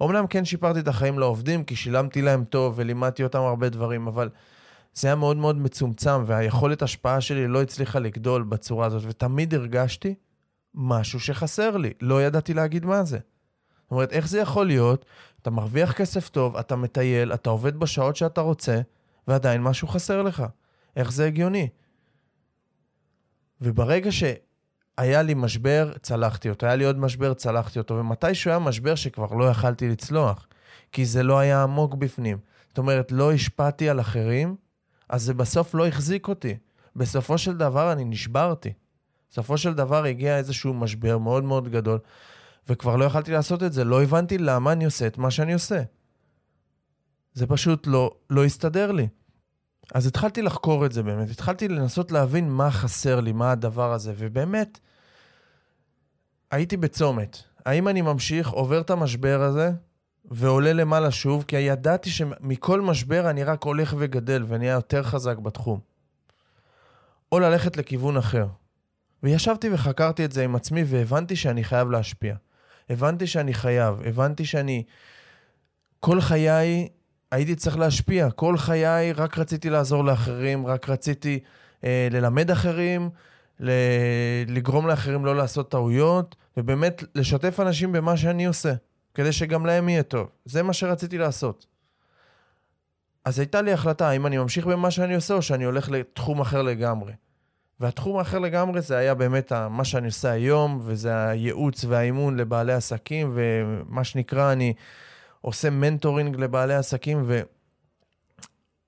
אמנם 0.02 0.26
כן 0.26 0.44
שיפרתי 0.44 0.80
את 0.80 0.88
החיים 0.88 1.18
לעובדים, 1.18 1.64
כי 1.64 1.76
שילמתי 1.76 2.22
להם 2.22 2.44
טוב 2.44 2.74
ולימדתי 2.76 3.22
אותם 3.22 3.40
הרבה 3.40 3.68
דברים, 3.68 4.06
אבל 4.06 4.28
זה 4.94 5.08
היה 5.08 5.14
מאוד 5.14 5.36
מאוד 5.36 5.56
מצומצם, 5.56 6.22
והיכולת 6.26 6.82
השפעה 6.82 7.20
שלי 7.20 7.46
לא 7.48 7.62
הצליחה 7.62 7.98
לגדול 7.98 8.42
בצורה 8.42 8.86
הזאת, 8.86 9.02
ותמיד 9.06 9.54
הרגשתי 9.54 10.14
משהו 10.74 11.20
שחסר 11.20 11.76
לי, 11.76 11.92
לא 12.00 12.22
ידעתי 12.22 12.54
להגיד 12.54 12.84
מה 12.84 13.04
זה. 13.04 13.18
זאת 13.82 13.90
אומרת, 13.90 14.12
איך 14.12 14.28
זה 14.28 14.40
יכול 14.40 14.66
להיות? 14.66 15.04
אתה 15.42 15.50
מרוויח 15.50 15.92
כסף 15.92 16.28
טוב, 16.28 16.56
אתה 16.56 16.76
מטייל, 16.76 17.32
אתה 17.34 17.50
עובד 17.50 17.76
בשעות 17.76 18.16
שאתה 18.16 18.40
רוצה, 18.40 18.80
ועדיין 19.28 19.62
משהו 19.62 19.88
חסר 19.88 20.22
לך. 20.22 20.44
איך 20.96 21.12
זה 21.12 21.26
הגיוני? 21.26 21.68
וברגע 23.60 24.10
שהיה 24.12 25.22
לי 25.22 25.34
משבר, 25.34 25.92
צלחתי 26.02 26.50
אותו. 26.50 26.66
היה 26.66 26.76
לי 26.76 26.84
עוד 26.84 26.98
משבר, 26.98 27.34
צלחתי 27.34 27.78
אותו. 27.78 27.94
ומתישהו 27.94 28.50
היה 28.50 28.58
משבר 28.58 28.94
שכבר 28.94 29.34
לא 29.34 29.44
יכלתי 29.44 29.88
לצלוח, 29.88 30.46
כי 30.92 31.04
זה 31.04 31.22
לא 31.22 31.38
היה 31.38 31.62
עמוק 31.62 31.94
בפנים. 31.94 32.38
זאת 32.68 32.78
אומרת, 32.78 33.12
לא 33.12 33.32
השפעתי 33.32 33.88
על 33.88 34.00
אחרים, 34.00 34.56
אז 35.12 35.22
זה 35.22 35.34
בסוף 35.34 35.74
לא 35.74 35.86
החזיק 35.86 36.28
אותי. 36.28 36.56
בסופו 36.96 37.38
של 37.38 37.56
דבר 37.56 37.92
אני 37.92 38.04
נשברתי. 38.04 38.72
בסופו 39.30 39.58
של 39.58 39.74
דבר 39.74 40.04
הגיע 40.04 40.38
איזשהו 40.38 40.74
משבר 40.74 41.18
מאוד 41.18 41.44
מאוד 41.44 41.68
גדול, 41.68 41.98
וכבר 42.68 42.96
לא 42.96 43.04
יכלתי 43.04 43.32
לעשות 43.32 43.62
את 43.62 43.72
זה. 43.72 43.84
לא 43.84 44.02
הבנתי 44.02 44.38
למה 44.38 44.72
אני 44.72 44.84
עושה 44.84 45.06
את 45.06 45.18
מה 45.18 45.30
שאני 45.30 45.52
עושה. 45.52 45.82
זה 47.34 47.46
פשוט 47.46 47.86
לא, 47.86 48.10
לא 48.30 48.44
הסתדר 48.44 48.92
לי. 48.92 49.08
אז 49.94 50.06
התחלתי 50.06 50.42
לחקור 50.42 50.86
את 50.86 50.92
זה 50.92 51.02
באמת, 51.02 51.30
התחלתי 51.30 51.68
לנסות 51.68 52.12
להבין 52.12 52.50
מה 52.50 52.70
חסר 52.70 53.20
לי, 53.20 53.32
מה 53.32 53.52
הדבר 53.52 53.92
הזה, 53.92 54.14
ובאמת, 54.16 54.78
הייתי 56.50 56.76
בצומת. 56.76 57.38
האם 57.66 57.88
אני 57.88 58.02
ממשיך, 58.02 58.48
עובר 58.48 58.80
את 58.80 58.90
המשבר 58.90 59.42
הזה, 59.42 59.72
ועולה 60.30 60.72
למעלה 60.72 61.10
שוב, 61.10 61.44
כי 61.48 61.56
ידעתי 61.56 62.10
שמכל 62.10 62.80
משבר 62.80 63.30
אני 63.30 63.44
רק 63.44 63.62
הולך 63.62 63.94
וגדל 63.98 64.44
ונהיה 64.48 64.72
יותר 64.72 65.02
חזק 65.02 65.38
בתחום. 65.38 65.80
או 67.32 67.40
ללכת 67.40 67.76
לכיוון 67.76 68.16
אחר. 68.16 68.46
וישבתי 69.22 69.68
וחקרתי 69.72 70.24
את 70.24 70.32
זה 70.32 70.44
עם 70.44 70.56
עצמי 70.56 70.82
והבנתי 70.86 71.36
שאני 71.36 71.64
חייב 71.64 71.90
להשפיע. 71.90 72.34
הבנתי 72.90 73.26
שאני 73.26 73.54
חייב, 73.54 73.94
הבנתי 74.04 74.44
שאני... 74.44 74.82
כל 76.00 76.20
חיי 76.20 76.88
הייתי 77.30 77.54
צריך 77.54 77.78
להשפיע. 77.78 78.30
כל 78.30 78.56
חיי 78.56 79.12
רק 79.12 79.38
רציתי 79.38 79.70
לעזור 79.70 80.04
לאחרים, 80.04 80.66
רק 80.66 80.88
רציתי 80.88 81.40
אה, 81.84 82.08
ללמד 82.10 82.50
אחרים, 82.50 83.10
ל... 83.60 83.70
לגרום 84.48 84.86
לאחרים 84.86 85.24
לא 85.24 85.36
לעשות 85.36 85.70
טעויות, 85.70 86.36
ובאמת 86.56 87.04
לשתף 87.14 87.60
אנשים 87.60 87.92
במה 87.92 88.16
שאני 88.16 88.44
עושה. 88.44 88.72
כדי 89.14 89.32
שגם 89.32 89.66
להם 89.66 89.88
יהיה 89.88 90.02
טוב. 90.02 90.28
זה 90.44 90.62
מה 90.62 90.72
שרציתי 90.72 91.18
לעשות. 91.18 91.66
אז 93.24 93.38
הייתה 93.38 93.62
לי 93.62 93.72
החלטה 93.72 94.08
האם 94.08 94.26
אני 94.26 94.38
ממשיך 94.38 94.66
במה 94.66 94.90
שאני 94.90 95.14
עושה 95.14 95.34
או 95.34 95.42
שאני 95.42 95.64
הולך 95.64 95.90
לתחום 95.90 96.40
אחר 96.40 96.62
לגמרי. 96.62 97.12
והתחום 97.80 98.18
האחר 98.18 98.38
לגמרי 98.38 98.80
זה 98.80 98.96
היה 98.96 99.14
באמת 99.14 99.52
מה 99.52 99.84
שאני 99.84 100.06
עושה 100.06 100.30
היום, 100.30 100.80
וזה 100.82 101.28
הייעוץ 101.28 101.84
והאימון 101.84 102.36
לבעלי 102.36 102.72
עסקים, 102.72 103.30
ומה 103.34 104.04
שנקרא, 104.04 104.52
אני 104.52 104.74
עושה 105.40 105.70
מנטורינג 105.70 106.36
לבעלי 106.36 106.74
עסקים, 106.74 107.30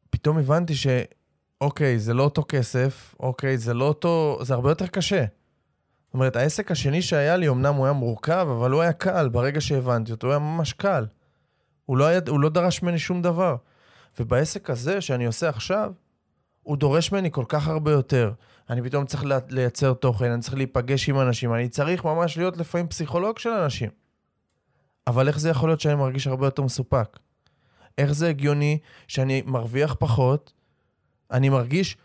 ופתאום 0.08 0.38
הבנתי 0.38 0.74
שאוקיי, 0.74 1.98
זה 1.98 2.14
לא 2.14 2.22
אותו 2.22 2.44
כסף, 2.48 3.14
אוקיי, 3.20 3.58
זה 3.58 3.74
לא 3.74 3.84
אותו, 3.84 4.38
זה 4.42 4.54
הרבה 4.54 4.70
יותר 4.70 4.86
קשה. 4.86 5.24
זאת 6.14 6.16
אומרת, 6.16 6.36
העסק 6.36 6.70
השני 6.70 7.02
שהיה 7.02 7.36
לי, 7.36 7.48
אמנם 7.48 7.74
הוא 7.74 7.86
היה 7.86 7.92
מורכב, 7.92 8.46
אבל 8.50 8.70
הוא 8.70 8.82
היה 8.82 8.92
קל. 8.92 9.28
ברגע 9.28 9.60
שהבנתי 9.60 10.12
אותו, 10.12 10.26
הוא 10.26 10.32
היה 10.32 10.38
ממש 10.38 10.72
קל. 10.72 11.06
הוא 11.84 11.96
לא, 11.96 12.06
היה, 12.06 12.20
הוא 12.28 12.40
לא 12.40 12.48
דרש 12.48 12.82
ממני 12.82 12.98
שום 12.98 13.22
דבר. 13.22 13.56
ובעסק 14.20 14.70
הזה 14.70 15.00
שאני 15.00 15.26
עושה 15.26 15.48
עכשיו, 15.48 15.92
הוא 16.62 16.76
דורש 16.76 17.12
ממני 17.12 17.30
כל 17.32 17.44
כך 17.48 17.68
הרבה 17.68 17.92
יותר. 17.92 18.32
אני 18.70 18.82
פתאום 18.82 19.06
צריך 19.06 19.24
לייצר 19.50 19.94
תוכן, 19.94 20.30
אני 20.30 20.42
צריך 20.42 20.54
להיפגש 20.54 21.08
עם 21.08 21.20
אנשים, 21.20 21.54
אני 21.54 21.68
צריך 21.68 22.04
ממש 22.04 22.36
להיות 22.38 22.56
לפעמים 22.56 22.88
פסיכולוג 22.88 23.38
של 23.38 23.50
אנשים. 23.50 23.90
אבל 25.06 25.28
איך 25.28 25.38
זה 25.38 25.48
יכול 25.48 25.68
להיות 25.68 25.80
שאני 25.80 25.94
מרגיש 25.94 26.26
הרבה 26.26 26.46
יותר 26.46 26.62
מסופק? 26.62 27.18
איך 27.98 28.12
זה 28.12 28.28
הגיוני 28.28 28.78
שאני 29.08 29.42
מרוויח 29.46 29.96
פחות, 29.98 30.52
אני 31.30 31.48
מרגיש 31.48 31.96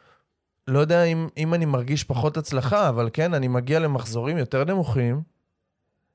לא 0.69 0.79
יודע 0.79 1.03
אם, 1.03 1.27
אם 1.37 1.53
אני 1.53 1.65
מרגיש 1.65 2.03
פחות 2.03 2.37
הצלחה, 2.37 2.89
אבל 2.89 3.09
כן, 3.13 3.33
אני 3.33 3.47
מגיע 3.47 3.79
למחזורים 3.79 4.37
יותר 4.37 4.63
נמוכים, 4.63 5.21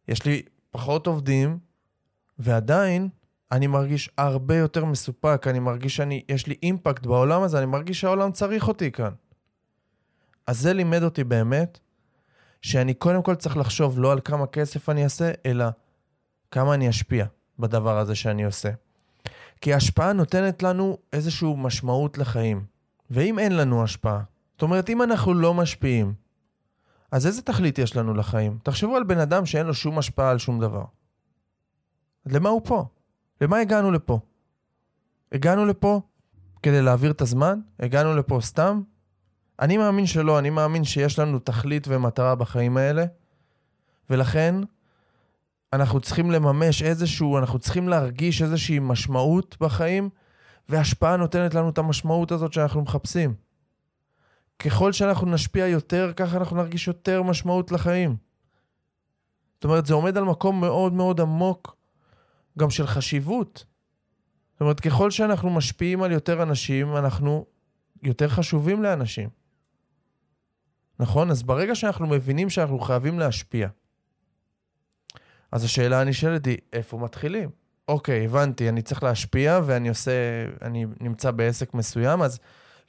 יש 0.08 0.24
לי 0.24 0.42
פחות 0.70 1.06
עובדים, 1.06 1.58
ועדיין 2.38 3.08
אני 3.52 3.66
מרגיש 3.66 4.10
הרבה 4.18 4.56
יותר 4.56 4.84
מסופק, 4.84 5.46
אני 5.46 5.58
מרגיש 5.58 5.96
שיש 5.96 6.46
לי 6.46 6.54
אימפקט 6.62 7.06
בעולם 7.06 7.42
הזה, 7.42 7.58
אני 7.58 7.66
מרגיש 7.66 8.00
שהעולם 8.00 8.32
צריך 8.32 8.68
אותי 8.68 8.92
כאן. 8.92 9.12
אז 10.46 10.60
זה 10.60 10.72
לימד 10.72 11.02
אותי 11.02 11.24
באמת, 11.24 11.78
שאני 12.62 12.94
קודם 12.94 13.22
כל 13.22 13.34
צריך 13.34 13.56
לחשוב 13.56 13.98
לא 13.98 14.12
על 14.12 14.20
כמה 14.24 14.46
כסף 14.46 14.88
אני 14.88 15.04
אעשה, 15.04 15.32
אלא 15.46 15.64
כמה 16.50 16.74
אני 16.74 16.90
אשפיע 16.90 17.26
בדבר 17.58 17.98
הזה 17.98 18.14
שאני 18.14 18.44
עושה. 18.44 18.70
כי 19.60 19.74
ההשפעה 19.74 20.12
נותנת 20.12 20.62
לנו 20.62 20.98
איזושהי 21.12 21.54
משמעות 21.56 22.18
לחיים. 22.18 22.64
ואם 23.10 23.38
אין 23.38 23.56
לנו 23.56 23.84
השפעה, 23.84 24.20
זאת 24.54 24.62
אומרת, 24.62 24.90
אם 24.90 25.02
אנחנו 25.02 25.34
לא 25.34 25.54
משפיעים, 25.54 26.14
אז 27.10 27.26
איזה 27.26 27.42
תכלית 27.42 27.78
יש 27.78 27.96
לנו 27.96 28.14
לחיים? 28.14 28.58
תחשבו 28.62 28.96
על 28.96 29.04
בן 29.04 29.18
אדם 29.18 29.46
שאין 29.46 29.66
לו 29.66 29.74
שום 29.74 29.98
השפעה 29.98 30.30
על 30.30 30.38
שום 30.38 30.60
דבר. 30.60 30.84
למה 32.26 32.48
הוא 32.48 32.60
פה? 32.64 32.84
למה 33.40 33.58
הגענו 33.58 33.90
לפה? 33.90 34.20
הגענו 35.32 35.66
לפה 35.66 36.00
כדי 36.62 36.82
להעביר 36.82 37.10
את 37.10 37.20
הזמן? 37.20 37.60
הגענו 37.80 38.16
לפה 38.16 38.38
סתם? 38.42 38.82
אני 39.60 39.76
מאמין 39.76 40.06
שלא, 40.06 40.38
אני 40.38 40.50
מאמין 40.50 40.84
שיש 40.84 41.18
לנו 41.18 41.38
תכלית 41.38 41.88
ומטרה 41.88 42.34
בחיים 42.34 42.76
האלה, 42.76 43.04
ולכן 44.10 44.54
אנחנו 45.72 46.00
צריכים 46.00 46.30
לממש 46.30 46.82
איזשהו, 46.82 47.38
אנחנו 47.38 47.58
צריכים 47.58 47.88
להרגיש 47.88 48.42
איזושהי 48.42 48.78
משמעות 48.78 49.56
בחיים, 49.60 50.08
והשפעה 50.68 51.16
נותנת 51.16 51.54
לנו 51.54 51.68
את 51.68 51.78
המשמעות 51.78 52.32
הזאת 52.32 52.52
שאנחנו 52.52 52.82
מחפשים. 52.82 53.34
ככל 54.58 54.92
שאנחנו 54.92 55.30
נשפיע 55.30 55.66
יותר, 55.66 56.12
ככה 56.16 56.36
אנחנו 56.36 56.56
נרגיש 56.56 56.88
יותר 56.88 57.22
משמעות 57.22 57.72
לחיים. 57.72 58.16
זאת 59.54 59.64
אומרת, 59.64 59.86
זה 59.86 59.94
עומד 59.94 60.16
על 60.16 60.24
מקום 60.24 60.60
מאוד 60.60 60.92
מאוד 60.92 61.20
עמוק, 61.20 61.76
גם 62.58 62.70
של 62.70 62.86
חשיבות. 62.86 63.64
זאת 64.52 64.60
אומרת, 64.60 64.80
ככל 64.80 65.10
שאנחנו 65.10 65.50
משפיעים 65.50 66.02
על 66.02 66.12
יותר 66.12 66.42
אנשים, 66.42 66.96
אנחנו 66.96 67.46
יותר 68.02 68.28
חשובים 68.28 68.82
לאנשים. 68.82 69.28
נכון? 70.98 71.30
אז 71.30 71.42
ברגע 71.42 71.74
שאנחנו 71.74 72.06
מבינים 72.06 72.50
שאנחנו 72.50 72.78
חייבים 72.78 73.18
להשפיע, 73.18 73.68
אז 75.52 75.64
השאלה 75.64 76.00
הנשאלת 76.00 76.46
היא, 76.46 76.58
איפה 76.72 76.98
מתחילים? 76.98 77.50
אוקיי, 77.88 78.24
הבנתי, 78.24 78.68
אני 78.68 78.82
צריך 78.82 79.02
להשפיע 79.02 79.60
ואני 79.66 79.88
עושה, 79.88 80.12
אני 80.62 80.86
נמצא 81.00 81.30
בעסק 81.30 81.74
מסוים, 81.74 82.22
אז 82.22 82.38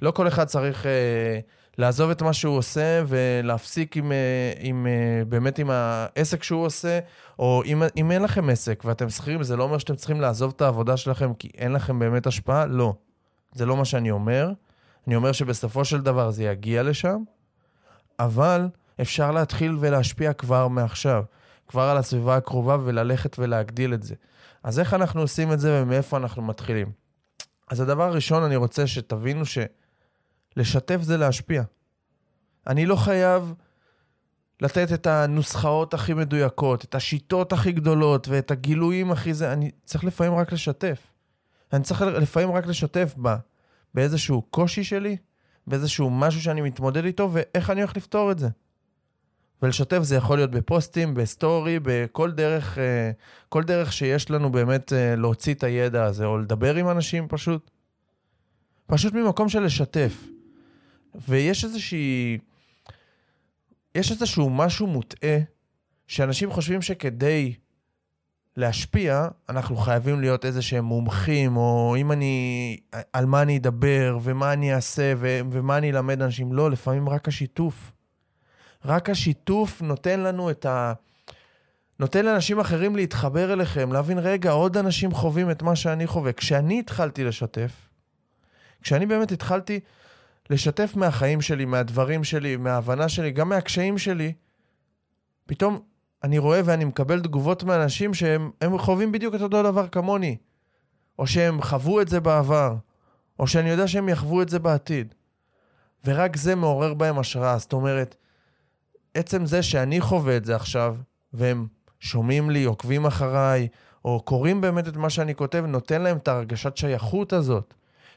לא 0.01 0.11
כל 0.11 0.27
אחד 0.27 0.45
צריך 0.45 0.85
אה, 0.85 1.39
לעזוב 1.77 2.09
את 2.09 2.21
מה 2.21 2.33
שהוא 2.33 2.57
עושה 2.57 3.03
ולהפסיק 3.07 3.97
עם, 3.97 4.11
אה, 4.11 4.53
עם, 4.59 4.87
אה, 4.87 5.25
באמת 5.25 5.59
עם 5.59 5.69
העסק 5.69 6.43
שהוא 6.43 6.65
עושה, 6.65 6.99
או 7.39 7.63
אם, 7.65 7.83
אם 7.97 8.11
אין 8.11 8.21
לכם 8.21 8.49
עסק 8.49 8.83
ואתם 8.85 9.09
שכירים, 9.09 9.43
זה 9.43 9.55
לא 9.55 9.63
אומר 9.63 9.77
שאתם 9.77 9.95
צריכים 9.95 10.21
לעזוב 10.21 10.53
את 10.55 10.61
העבודה 10.61 10.97
שלכם 10.97 11.33
כי 11.33 11.49
אין 11.57 11.71
לכם 11.71 11.99
באמת 11.99 12.27
השפעה? 12.27 12.65
לא. 12.65 12.93
זה 13.53 13.65
לא 13.65 13.77
מה 13.77 13.85
שאני 13.85 14.11
אומר. 14.11 14.51
אני 15.07 15.15
אומר 15.15 15.31
שבסופו 15.31 15.85
של 15.85 16.01
דבר 16.01 16.31
זה 16.31 16.43
יגיע 16.43 16.83
לשם, 16.83 17.17
אבל 18.19 18.67
אפשר 19.01 19.31
להתחיל 19.31 19.77
ולהשפיע 19.79 20.33
כבר 20.33 20.67
מעכשיו, 20.67 21.23
כבר 21.67 21.81
על 21.81 21.97
הסביבה 21.97 22.35
הקרובה 22.35 22.77
וללכת 22.83 23.39
ולהגדיל 23.39 23.93
את 23.93 24.03
זה. 24.03 24.15
אז 24.63 24.79
איך 24.79 24.93
אנחנו 24.93 25.21
עושים 25.21 25.51
את 25.51 25.59
זה 25.59 25.81
ומאיפה 25.81 26.17
אנחנו 26.17 26.41
מתחילים? 26.41 26.91
אז 27.71 27.79
הדבר 27.79 28.03
הראשון, 28.03 28.43
אני 28.43 28.55
רוצה 28.55 28.87
שתבינו 28.87 29.45
שלשתף 30.55 31.01
זה 31.01 31.17
להשפיע. 31.17 31.63
אני 32.67 32.85
לא 32.85 32.95
חייב 32.95 33.53
לתת 34.61 34.93
את 34.93 35.07
הנוסחאות 35.07 35.93
הכי 35.93 36.13
מדויקות, 36.13 36.83
את 36.83 36.95
השיטות 36.95 37.53
הכי 37.53 37.71
גדולות 37.71 38.27
ואת 38.27 38.51
הגילויים 38.51 39.11
הכי 39.11 39.33
זה, 39.33 39.53
אני 39.53 39.71
צריך 39.83 40.03
לפעמים 40.03 40.35
רק 40.35 40.51
לשתף. 40.53 41.07
אני 41.73 41.83
צריך 41.83 42.01
לפעמים 42.01 42.51
רק 42.51 42.65
לשתף 42.65 43.13
בה, 43.17 43.37
באיזשהו 43.93 44.41
קושי 44.41 44.83
שלי, 44.83 45.17
באיזשהו 45.67 46.09
משהו 46.09 46.41
שאני 46.41 46.61
מתמודד 46.61 47.05
איתו, 47.05 47.29
ואיך 47.33 47.69
אני 47.69 47.81
הולך 47.81 47.97
לפתור 47.97 48.31
את 48.31 48.39
זה. 48.39 48.49
ולשתף 49.61 49.99
זה 50.01 50.15
יכול 50.15 50.37
להיות 50.37 50.51
בפוסטים, 50.51 51.13
בסטורי, 51.13 51.79
בכל 51.83 52.31
דרך, 52.31 52.77
אה, 52.77 53.11
כל 53.49 53.63
דרך 53.63 53.93
שיש 53.93 54.31
לנו 54.31 54.51
באמת 54.51 54.93
אה, 54.93 55.15
להוציא 55.15 55.53
את 55.53 55.63
הידע 55.63 56.03
הזה, 56.03 56.25
או 56.25 56.37
לדבר 56.37 56.75
עם 56.75 56.89
אנשים 56.89 57.27
פשוט. 57.27 57.71
פשוט 58.87 59.13
ממקום 59.13 59.49
של 59.49 59.59
לשתף. 59.59 60.34
ויש 61.27 61.63
איזושהי... 61.63 62.37
יש 63.95 64.11
איזשהו 64.11 64.49
משהו 64.49 64.87
מוטעה, 64.87 65.37
שאנשים 66.07 66.51
חושבים 66.51 66.81
שכדי 66.81 67.53
להשפיע, 68.57 69.27
אנחנו 69.49 69.75
חייבים 69.75 70.21
להיות 70.21 70.45
איזה 70.45 70.61
שהם 70.61 70.85
מומחים, 70.85 71.57
או 71.57 71.95
אם 71.97 72.11
אני... 72.11 72.77
על 73.13 73.25
מה 73.25 73.41
אני 73.41 73.57
אדבר, 73.57 74.17
ומה 74.21 74.53
אני 74.53 74.75
אעשה, 74.75 75.13
ו, 75.17 75.39
ומה 75.51 75.77
אני 75.77 75.91
אלמד 75.91 76.21
אנשים. 76.21 76.53
לא, 76.53 76.71
לפעמים 76.71 77.09
רק 77.09 77.27
השיתוף. 77.27 77.91
רק 78.85 79.09
השיתוף 79.09 79.81
נותן 79.81 80.19
לנו 80.19 80.49
את 80.49 80.65
ה... 80.65 80.93
נותן 81.99 82.25
לאנשים 82.25 82.59
אחרים 82.59 82.95
להתחבר 82.95 83.53
אליכם, 83.53 83.91
להבין, 83.91 84.19
רגע, 84.19 84.51
עוד 84.51 84.77
אנשים 84.77 85.11
חווים 85.11 85.51
את 85.51 85.61
מה 85.61 85.75
שאני 85.75 86.07
חווה. 86.07 86.33
כשאני 86.33 86.79
התחלתי 86.79 87.23
לשתף, 87.23 87.89
כשאני 88.81 89.05
באמת 89.05 89.31
התחלתי 89.31 89.79
לשתף 90.49 90.95
מהחיים 90.95 91.41
שלי, 91.41 91.65
מהדברים 91.65 92.23
שלי, 92.23 92.57
מההבנה 92.57 93.09
שלי, 93.09 93.31
גם 93.31 93.49
מהקשיים 93.49 93.97
שלי, 93.97 94.33
פתאום 95.45 95.79
אני 96.23 96.37
רואה 96.37 96.61
ואני 96.65 96.85
מקבל 96.85 97.21
תגובות 97.21 97.63
מאנשים 97.63 98.13
שהם 98.13 98.51
חווים 98.77 99.11
בדיוק 99.11 99.35
את 99.35 99.41
אותו 99.41 99.63
דבר 99.63 99.87
כמוני, 99.87 100.37
או 101.19 101.27
שהם 101.27 101.61
חוו 101.61 102.01
את 102.01 102.07
זה 102.07 102.19
בעבר, 102.19 102.75
או 103.39 103.47
שאני 103.47 103.69
יודע 103.69 103.87
שהם 103.87 104.09
יחוו 104.09 104.41
את 104.41 104.49
זה 104.49 104.59
בעתיד. 104.59 105.13
ורק 106.05 106.35
זה 106.35 106.55
מעורר 106.55 106.93
בהם 106.93 107.19
השראה. 107.19 107.57
זאת 107.57 107.73
אומרת, 107.73 108.15
עצם 109.13 109.45
זה 109.45 109.63
שאני 109.63 110.01
חווה 110.01 110.37
את 110.37 110.45
זה 110.45 110.55
עכשיו, 110.55 110.95
והם 111.33 111.67
שומעים 111.99 112.49
לי, 112.49 112.63
עוקבים 112.63 113.05
אחריי, 113.05 113.67
או 114.05 114.21
קוראים 114.25 114.61
באמת 114.61 114.87
את 114.87 114.95
מה 114.95 115.09
שאני 115.09 115.35
כותב, 115.35 115.63
נותן 115.67 116.01
להם 116.01 116.17
את 116.17 116.27
ההרגשת 116.27 116.77
שייכות 116.77 117.33
הזאת. 117.33 117.73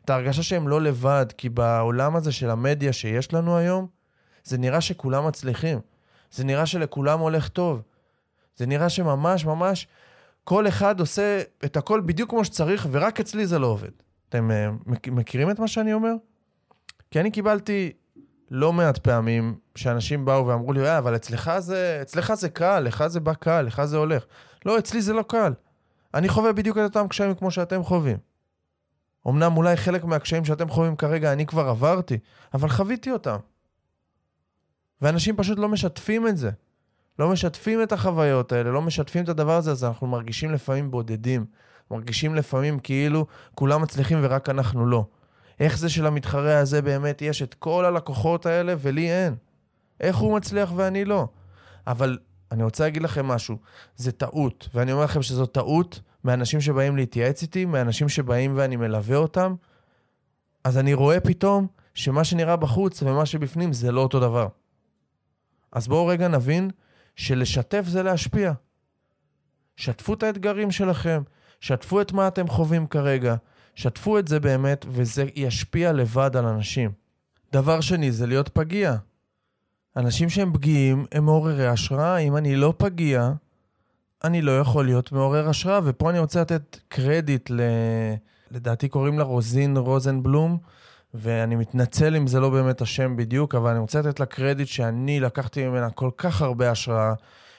את 0.09 0.13
ההרגשה 0.13 0.43
שהם 0.43 0.69
לא 0.69 0.81
לבד, 0.81 1.27
כי 1.39 1.49
בעולם 1.49 2.17
הזה 2.17 2.33
של 2.33 2.51
המדיה 2.51 2.93
שיש 2.93 3.33
לנו 3.33 3.57
היום, 3.57 3.87
זה 4.45 4.59
נראה 4.59 4.81
שכולם 4.81 5.27
מצליחים. 5.27 5.81
זה 6.33 6.45
נראה 6.45 6.67
שלכולם 6.67 7.21
הולך 7.21 7.49
טוב. 7.49 7.83
זה 8.57 8.67
נראה 8.67 8.89
שממש 8.89 9.45
ממש 9.45 9.87
כל 10.45 10.69
אחד 10.69 11.01
עושה 11.01 11.43
את 11.65 11.77
הכל 11.77 12.01
בדיוק 12.01 12.31
כמו 12.31 12.45
שצריך, 12.45 12.89
ורק 12.91 13.21
אצלי 13.21 13.47
זה 13.47 13.59
לא 13.59 13.67
עובד. 13.67 13.91
אתם 14.29 14.51
uh, 14.51 15.11
מכירים 15.11 15.51
את 15.51 15.59
מה 15.59 15.69
שאני 15.69 15.93
אומר? 15.93 16.13
כי 17.11 17.21
אני 17.21 17.31
קיבלתי 17.31 17.93
לא 18.51 18.73
מעט 18.73 18.99
פעמים 18.99 19.59
שאנשים 19.75 20.25
באו 20.25 20.47
ואמרו 20.47 20.73
לי, 20.73 20.89
אה, 20.89 20.99
אבל 20.99 21.17
אצלך 21.17 21.51
זה, 21.59 21.99
אצלך 22.03 22.35
זה 22.35 22.49
קל, 22.49 22.81
לך 22.81 23.07
זה 23.07 23.21
בא 23.21 23.35
קל, 23.35 23.63
לך 23.63 23.85
זה 23.85 23.97
הולך. 23.97 24.25
לא, 24.67 24.79
אצלי 24.79 25.03
זה 25.03 25.13
לא 25.13 25.23
קל. 25.23 25.53
אני 26.15 26.29
חווה 26.29 26.53
בדיוק 26.53 26.79
את 26.79 26.83
אותם 26.83 27.09
קשיים 27.09 27.35
כמו 27.35 27.51
שאתם 27.51 27.83
חווים. 27.83 28.28
אמנם 29.29 29.57
אולי 29.57 29.77
חלק 29.77 30.05
מהקשיים 30.05 30.45
שאתם 30.45 30.69
חווים 30.69 30.97
כרגע 30.97 31.33
אני 31.33 31.47
כבר 31.47 31.69
עברתי, 31.69 32.19
אבל 32.55 32.69
חוויתי 32.69 33.11
אותם. 33.11 33.37
ואנשים 35.03 35.37
פשוט 35.37 35.59
לא 35.59 35.69
משתפים 35.69 36.29
את 36.29 36.37
זה. 36.37 36.51
לא 37.19 37.33
משתפים 37.33 37.83
את 37.83 37.93
החוויות 37.93 38.53
האלה, 38.53 38.71
לא 38.71 38.83
משתפים 38.83 39.25
את 39.25 39.29
הדבר 39.29 39.57
הזה, 39.57 39.71
אז 39.71 39.85
אנחנו 39.85 40.07
מרגישים 40.07 40.53
לפעמים 40.53 40.91
בודדים. 40.91 41.47
מרגישים 41.91 42.35
לפעמים 42.35 42.79
כאילו 42.79 43.27
כולם 43.55 43.83
מצליחים 43.83 44.19
ורק 44.23 44.49
אנחנו 44.49 44.87
לא. 44.87 45.07
איך 45.61 45.79
זה 45.79 45.89
שלמתחרה 45.89 46.59
הזה 46.59 46.83
באמת 46.83 47.23
יש 47.23 47.43
את 47.43 47.55
כל 47.55 47.85
הלקוחות 47.85 48.47
האלה 48.47 48.75
ולי 48.79 49.11
אין? 49.11 49.35
איך 50.01 50.17
הוא 50.17 50.37
מצליח 50.37 50.73
ואני 50.77 51.05
לא? 51.05 51.29
אבל 51.87 52.19
אני 52.53 52.63
רוצה 52.63 52.85
להגיד 52.85 53.03
לכם 53.03 53.27
משהו, 53.27 53.57
זה 53.97 54.13
טעות, 54.13 54.69
ואני 54.75 54.93
אומר 54.93 55.05
לכם 55.05 55.23
שזו 55.23 55.47
טעות 55.47 56.01
מאנשים 56.29 56.61
שבאים 56.61 56.97
להתייעץ 56.97 57.43
איתי, 57.43 57.65
מאנשים 57.65 58.09
שבאים 58.09 58.53
ואני 58.57 58.77
מלווה 58.77 59.17
אותם, 59.17 59.55
אז 60.65 60.79
אני 60.79 60.95
רואה 60.95 61.21
פתאום 61.21 61.67
שמה 61.95 62.25
שנראה 62.25 62.57
בחוץ 62.57 63.03
ומה 63.03 63.27
שבפנים 63.27 63.73
זה 63.73 63.93
לא 63.93 64.01
אותו 64.01 64.21
דבר. 64.21 64.49
אז 65.73 65.89
בואו 65.89 66.07
רגע 66.07 66.29
נבין 66.29 66.71
שלשתף 67.17 67.85
זה 67.87 68.03
להשפיע. 68.03 68.53
שתפו 69.77 70.15
את 70.15 70.23
האתגרים 70.23 70.71
שלכם, 70.71 71.23
שתפו 71.61 72.01
את 72.01 72.13
מה 72.13 72.29
אתם 72.29 72.49
חווים 72.49 72.87
כרגע, 72.87 73.37
שתפו 73.75 74.19
את 74.19 74.29
זה 74.29 74.41
באמת, 74.41 74.87
וזה 74.89 75.25
ישפיע 75.35 75.93
לבד 75.93 76.37
על 76.37 76.47
אנשים. 76.47 76.91
דבר 77.53 77.81
שני 77.81 78.13
זה 78.13 78.27
להיות 78.27 78.49
פגיע. 78.49 78.97
אנשים 79.97 80.31
שהם 80.31 80.53
פגיעים 80.53 81.07
הם 81.13 81.25
מעוררי 81.25 81.67
השראה. 81.67 82.17
אם 82.19 82.37
אני 82.37 82.57
לא 82.57 82.75
פגיע, 82.79 83.33
אני 84.25 84.43
לא 84.43 84.61
יכול 84.61 84.85
להיות 84.85 85.13
מעורר 85.13 85.49
השראה. 85.49 85.81
ופה 85.85 86.11
אני 86.11 86.19
רוצה 86.19 86.41
לתת 86.41 86.77
קרדיט 86.89 87.51
ל... 87.51 87.61
לדעתי 88.51 88.89
קוראים 88.89 89.19
לה 89.19 89.25
רוזין 89.25 89.77
רוזנבלום, 89.77 90.59
ואני 91.15 91.57
מתנצל 91.57 92.17
אם 92.17 92.27
זה 92.27 92.41
לא 92.41 92.51
באמת 92.51 92.81
השם 92.81 93.17
בדיוק, 93.17 93.55
אבל 93.55 93.71
אני 93.71 93.79
רוצה 93.79 94.01
לתת 94.01 94.21
לה 94.21 94.27
קרדיט 94.27 94.69
שאני 94.69 95.21
לקחתי 95.21 95.67
ממנה 95.67 95.91
כל 95.91 96.11
כך 96.17 96.43
הרבה 96.43 96.71
השראה, 96.71 97.15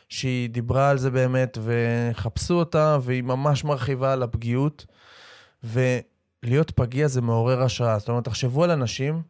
שהיא 0.10 0.50
דיברה 0.50 0.90
על 0.90 0.98
זה 0.98 1.12
באמת, 1.12 1.58
וחפשו 1.64 2.54
אותה, 2.54 2.98
והיא 3.02 3.24
ממש 3.24 3.64
מרחיבה 3.64 4.14
על 4.14 4.24
הפגיעות. 4.24 4.86
ולהיות 5.64 6.72
פגיע 6.72 7.08
זה 7.08 7.22
מעורר 7.22 7.64
השראה. 7.64 8.00
זאת 8.00 8.10
אומרת, 8.10 8.24
תחשבו 8.24 8.64
על 8.64 8.72
אנשים 8.72 9.22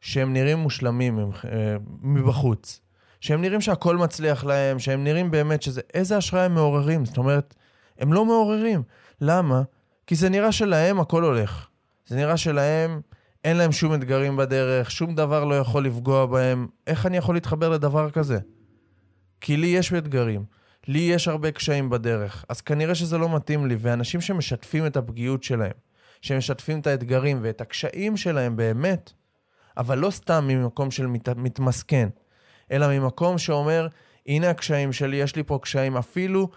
שהם 0.00 0.32
נראים 0.32 0.58
מושלמים 0.58 1.18
אה, 1.18 1.76
מבחוץ, 2.02 2.80
שהם 3.20 3.40
נראים 3.40 3.60
שהכל 3.60 3.96
מצליח 3.96 4.44
להם, 4.44 4.78
שהם 4.78 5.04
נראים 5.04 5.30
באמת 5.30 5.62
שזה... 5.62 5.80
איזה 5.94 6.16
השראה 6.16 6.44
הם 6.44 6.54
מעוררים? 6.54 7.04
זאת 7.04 7.18
אומרת, 7.18 7.54
הם 7.98 8.12
לא 8.12 8.24
מעוררים. 8.24 8.82
למה? 9.20 9.62
כי 10.06 10.14
זה 10.14 10.28
נראה 10.28 10.52
שלהם 10.52 11.00
הכל 11.00 11.24
הולך. 11.24 11.66
זה 12.06 12.16
נראה 12.16 12.36
שלהם 12.36 13.00
אין 13.44 13.56
להם 13.56 13.72
שום 13.72 13.94
אתגרים 13.94 14.36
בדרך, 14.36 14.90
שום 14.90 15.14
דבר 15.14 15.44
לא 15.44 15.54
יכול 15.54 15.86
לפגוע 15.86 16.26
בהם. 16.26 16.66
איך 16.86 17.06
אני 17.06 17.16
יכול 17.16 17.34
להתחבר 17.34 17.68
לדבר 17.68 18.10
כזה? 18.10 18.38
כי 19.40 19.56
לי 19.56 19.66
יש 19.66 19.92
אתגרים. 19.92 20.44
לי 20.88 20.98
יש 20.98 21.28
הרבה 21.28 21.50
קשיים 21.50 21.90
בדרך, 21.90 22.44
אז 22.48 22.60
כנראה 22.60 22.94
שזה 22.94 23.18
לא 23.18 23.36
מתאים 23.36 23.66
לי, 23.66 23.76
ואנשים 23.78 24.20
שמשתפים 24.20 24.86
את 24.86 24.96
הפגיעות 24.96 25.42
שלהם, 25.42 25.72
שמשתפים 26.22 26.80
את 26.80 26.86
האתגרים 26.86 27.38
ואת 27.42 27.60
הקשיים 27.60 28.16
שלהם 28.16 28.56
באמת, 28.56 29.12
אבל 29.76 29.98
לא 29.98 30.10
סתם 30.10 30.44
ממקום 30.48 30.90
של 30.90 31.06
מת, 31.06 31.28
מתמסכן, 31.28 32.08
אלא 32.72 32.98
ממקום 32.98 33.38
שאומר, 33.38 33.86
הנה 34.26 34.50
הקשיים 34.50 34.92
שלי, 34.92 35.16
יש 35.16 35.36
לי 35.36 35.42
פה 35.42 35.58
קשיים, 35.62 35.96
אפילו, 35.96 36.48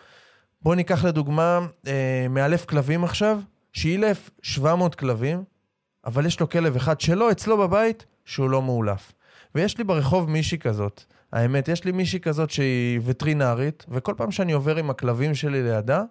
בואו 0.62 0.76
ניקח 0.76 1.06
לדוגמה, 1.06 1.60
אה, 1.88 2.28
מאלף 2.30 2.66
כלבים 2.66 3.04
עכשיו, 3.04 3.40
שאילף 3.74 4.30
700 4.42 4.96
כלבים, 4.96 5.44
אבל 6.06 6.26
יש 6.26 6.40
לו 6.40 6.50
כלב 6.50 6.76
אחד 6.76 7.02
שלו, 7.02 7.32
אצלו 7.32 7.58
בבית, 7.58 8.06
שהוא 8.26 8.50
לא 8.50 8.62
מאולף. 8.62 9.12
ויש 9.56 9.78
לי 9.78 9.84
ברחוב 9.84 10.30
מישהי 10.30 10.58
כזאת, 10.58 11.04
האמת, 11.34 11.68
יש 11.68 11.84
לי 11.84 11.92
מישהי 11.92 12.20
כזאת 12.20 12.50
שהיא 12.50 13.00
וטרינרית, 13.06 13.86
וכל 13.90 14.14
פעם 14.18 14.32
שאני 14.32 14.52
עובר 14.52 14.76
עם 14.76 14.90
הכלבים 14.90 15.36
שלי 15.36 15.64
לידה, 15.64 16.04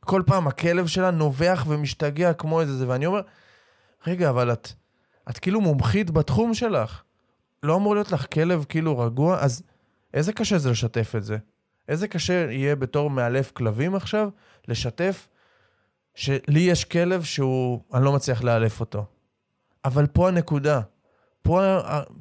כל 0.00 0.22
פעם 0.26 0.46
הכלב 0.46 0.86
שלה 0.86 1.10
נובח 1.10 1.64
ומשתגע 1.68 2.32
כמו 2.32 2.60
איזה 2.60 2.76
זה, 2.76 2.88
ואני 2.88 3.06
אומר, 3.06 3.20
רגע, 4.06 4.30
אבל 4.30 4.52
את, 4.52 4.68
את 5.30 5.38
כאילו 5.38 5.60
מומחית 5.60 6.10
בתחום 6.10 6.54
שלך. 6.54 7.02
לא 7.64 7.76
אמור 7.76 7.94
להיות 7.94 8.12
לך 8.12 8.26
כלב 8.32 8.64
כאילו 8.68 8.98
רגוע? 8.98 9.38
אז 9.40 9.62
איזה 10.14 10.32
קשה 10.32 10.58
זה 10.58 10.70
לשתף 10.70 11.14
את 11.16 11.24
זה? 11.24 11.36
איזה 11.88 12.08
קשה 12.08 12.46
יהיה 12.50 12.76
בתור 12.76 13.10
מאלף 13.10 13.50
כלבים 13.50 13.94
עכשיו, 13.94 14.28
לשתף 14.68 15.28
שלי 16.14 16.60
יש 16.60 16.84
כלב 16.84 17.22
שהוא, 17.22 17.80
אני 17.94 18.04
לא 18.04 18.12
מצליח 18.12 18.42
לאלף 18.42 18.80
אותו. 18.80 19.04
אבל 19.84 20.06
פה 20.06 20.28
הנקודה. 20.28 20.80
פה, 21.42 21.78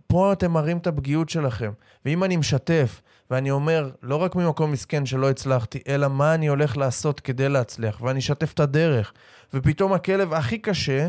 פה 0.08 0.34
אתם 0.34 0.52
מראים 0.52 0.78
את 0.78 0.88
הפגיעות 0.88 1.30
שלכם. 1.30 1.72
ואם 2.06 2.24
אני 2.24 2.38
משתף, 2.38 3.02
ואני 3.32 3.52
אומר, 3.52 3.92
לא 4.02 4.16
רק 4.16 4.36
ממקום 4.36 4.72
מסכן 4.72 5.06
שלא 5.06 5.30
הצלחתי, 5.30 5.80
אלא 5.88 6.08
מה 6.08 6.34
אני 6.34 6.48
הולך 6.48 6.78
לעשות 6.78 7.20
כדי 7.20 7.50
להצליח, 7.50 8.02
ואני 8.02 8.20
אשתף 8.20 8.54
את 8.54 8.60
הדרך, 8.60 9.14
ופתאום 9.54 9.94
הכלב 9.94 10.34
הכי 10.34 10.58
קשה, 10.58 11.08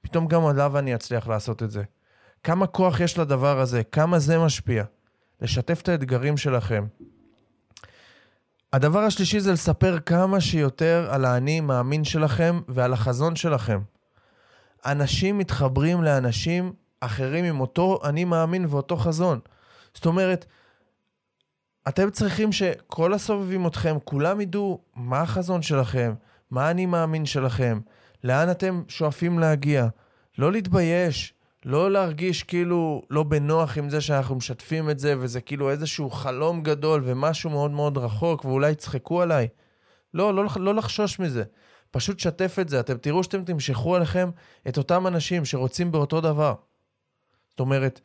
פתאום 0.00 0.26
גם 0.26 0.46
עליו 0.46 0.78
אני 0.78 0.94
אצליח 0.94 1.28
לעשות 1.28 1.62
את 1.62 1.70
זה. 1.70 1.82
כמה 2.44 2.66
כוח 2.66 3.00
יש 3.00 3.18
לדבר 3.18 3.60
הזה, 3.60 3.84
כמה 3.84 4.18
זה 4.18 4.38
משפיע. 4.38 4.84
לשתף 5.40 5.80
את 5.82 5.88
האתגרים 5.88 6.36
שלכם. 6.36 6.86
הדבר 8.72 8.98
השלישי 8.98 9.40
זה 9.40 9.52
לספר 9.52 9.98
כמה 10.00 10.40
שיותר 10.40 11.08
על 11.10 11.24
האני 11.24 11.60
מאמין 11.60 12.04
שלכם 12.04 12.60
ועל 12.68 12.92
החזון 12.92 13.36
שלכם. 13.36 13.80
אנשים 14.84 15.38
מתחברים 15.38 16.02
לאנשים 16.02 16.72
אחרים 17.00 17.44
עם 17.44 17.60
אותו 17.60 18.00
אני 18.04 18.24
מאמין 18.24 18.66
ואותו 18.68 18.96
חזון. 18.96 19.40
זאת 19.94 20.06
אומרת, 20.06 20.46
אתם 21.88 22.10
צריכים 22.10 22.52
שכל 22.52 23.14
הסובבים 23.14 23.66
אתכם, 23.66 23.96
כולם 24.04 24.40
ידעו 24.40 24.80
מה 24.94 25.20
החזון 25.20 25.62
שלכם, 25.62 26.14
מה 26.50 26.70
אני 26.70 26.86
מאמין 26.86 27.26
שלכם, 27.26 27.80
לאן 28.24 28.50
אתם 28.50 28.82
שואפים 28.88 29.38
להגיע. 29.38 29.86
לא 30.38 30.52
להתבייש, 30.52 31.33
לא 31.64 31.90
להרגיש 31.90 32.42
כאילו 32.42 33.02
לא 33.10 33.22
בנוח 33.22 33.78
עם 33.78 33.90
זה 33.90 34.00
שאנחנו 34.00 34.34
משתפים 34.34 34.90
את 34.90 34.98
זה, 34.98 35.14
וזה 35.18 35.40
כאילו 35.40 35.70
איזשהו 35.70 36.10
חלום 36.10 36.62
גדול 36.62 37.02
ומשהו 37.04 37.50
מאוד 37.50 37.70
מאוד 37.70 37.98
רחוק, 37.98 38.44
ואולי 38.44 38.70
יצחקו 38.70 39.22
עליי. 39.22 39.48
לא, 40.14 40.34
לא, 40.34 40.44
לא 40.56 40.74
לחשוש 40.74 41.18
מזה. 41.18 41.44
פשוט 41.90 42.20
שתף 42.20 42.56
את 42.60 42.68
זה. 42.68 42.80
אתם 42.80 42.96
תראו 42.96 43.24
שאתם 43.24 43.44
תמשכו 43.44 43.96
עליכם 43.96 44.30
את 44.68 44.78
אותם 44.78 45.06
אנשים 45.06 45.44
שרוצים 45.44 45.92
באותו 45.92 46.20
דבר. 46.20 46.54
זאת 47.50 47.60
אומרת, 47.60 48.00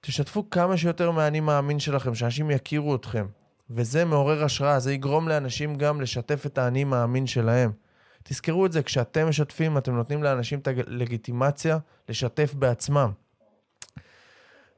תשתפו 0.00 0.50
כמה 0.50 0.76
שיותר 0.76 1.10
מהאני 1.10 1.40
מאמין 1.40 1.78
שלכם, 1.78 2.14
שאנשים 2.14 2.50
יכירו 2.50 2.94
אתכם. 2.94 3.26
וזה 3.70 4.04
מעורר 4.04 4.44
השראה, 4.44 4.78
זה 4.78 4.92
יגרום 4.92 5.28
לאנשים 5.28 5.76
גם 5.76 6.00
לשתף 6.00 6.46
את 6.46 6.58
האני 6.58 6.84
מאמין 6.84 7.26
שלהם. 7.26 7.72
תזכרו 8.28 8.66
את 8.66 8.72
זה, 8.72 8.82
כשאתם 8.82 9.28
משתפים, 9.28 9.78
אתם 9.78 9.94
נותנים 9.94 10.22
לאנשים 10.22 10.58
את 10.58 10.68
הלגיטימציה 10.68 11.78
לשתף 12.08 12.54
בעצמם. 12.54 13.10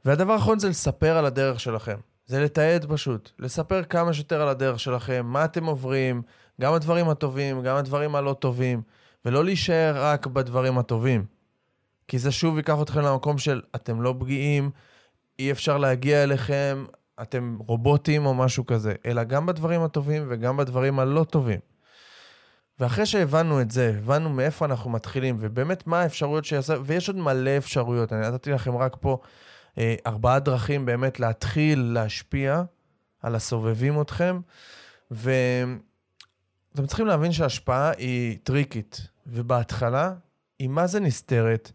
והדבר 0.05 0.33
האחרון 0.33 0.59
זה 0.59 0.69
לספר 0.69 1.17
על 1.17 1.27
הדרך 1.27 1.61
שלכם. 1.61 1.97
זה 2.27 2.41
לתעד 2.41 2.87
פשוט. 2.93 3.31
לספר 3.39 3.85
כמה 3.85 4.13
שיותר 4.13 4.43
על 4.43 4.49
הדרך 4.49 4.81
שלכם, 4.81 5.27
מה 5.27 5.45
אתם 5.45 5.65
עוברים, 5.65 6.23
גם 6.61 6.75
הדברים 6.75 7.09
הטובים, 7.09 7.63
גם 7.63 7.77
הדברים 7.77 8.15
הלא 8.15 8.33
טובים, 8.33 8.83
ולא 9.25 9.45
להישאר 9.45 9.95
רק 9.97 10.27
בדברים 10.27 10.79
הטובים. 10.79 11.25
כי 12.09 12.19
זה 12.19 12.33
שוב 12.33 12.57
ייקח 12.57 12.83
אתכם 12.83 13.01
למקום 13.01 13.39
של 13.39 13.61
אתם 13.75 14.03
לא 14.03 14.15
פגיעים, 14.19 14.71
אי 15.39 15.51
אפשר 15.51 15.79
להגיע 15.79 16.23
אליכם, 16.23 16.85
אתם 17.23 17.59
רובוטים 17.67 18.27
או 18.27 18.35
משהו 18.35 18.67
כזה, 18.67 18.95
אלא 19.07 19.25
גם 19.25 19.47
בדברים 19.47 19.83
הטובים 19.83 20.27
וגם 20.29 20.57
בדברים 20.57 20.99
הלא 20.99 21.25
טובים. 21.25 21.61
ואחרי 22.81 23.07
שהבנו 23.07 23.61
את 23.61 23.71
זה, 23.71 23.95
הבנו 23.99 24.31
מאיפה 24.31 24.65
אנחנו 24.65 24.91
מתחילים, 24.91 25.37
ובאמת 25.41 25.87
מה 25.87 26.01
האפשרויות 26.01 26.45
שיעשה, 26.45 26.75
ויש 26.85 27.09
עוד 27.09 27.17
מלא 27.17 27.57
אפשרויות, 27.57 28.13
אני 28.13 28.21
נתתי 28.21 28.51
לכם 28.51 28.77
רק 28.77 28.97
פה 29.01 29.19
אה, 29.79 29.95
ארבעה 30.07 30.39
דרכים 30.39 30.87
באמת 30.87 31.21
להתחיל 31.21 31.91
להשפיע 31.95 32.63
על 33.23 33.35
הסובבים 33.35 34.01
אתכם, 34.01 34.41
ואתם 35.11 36.87
צריכים 36.87 37.07
להבין 37.07 37.33
שההשפעה 37.33 37.91
היא 37.99 38.39
טריקית, 38.43 39.07
ובהתחלה 39.27 40.13
היא 40.59 40.69
מה 40.69 40.87
זה 40.87 41.01
נסתרת, 41.01 41.73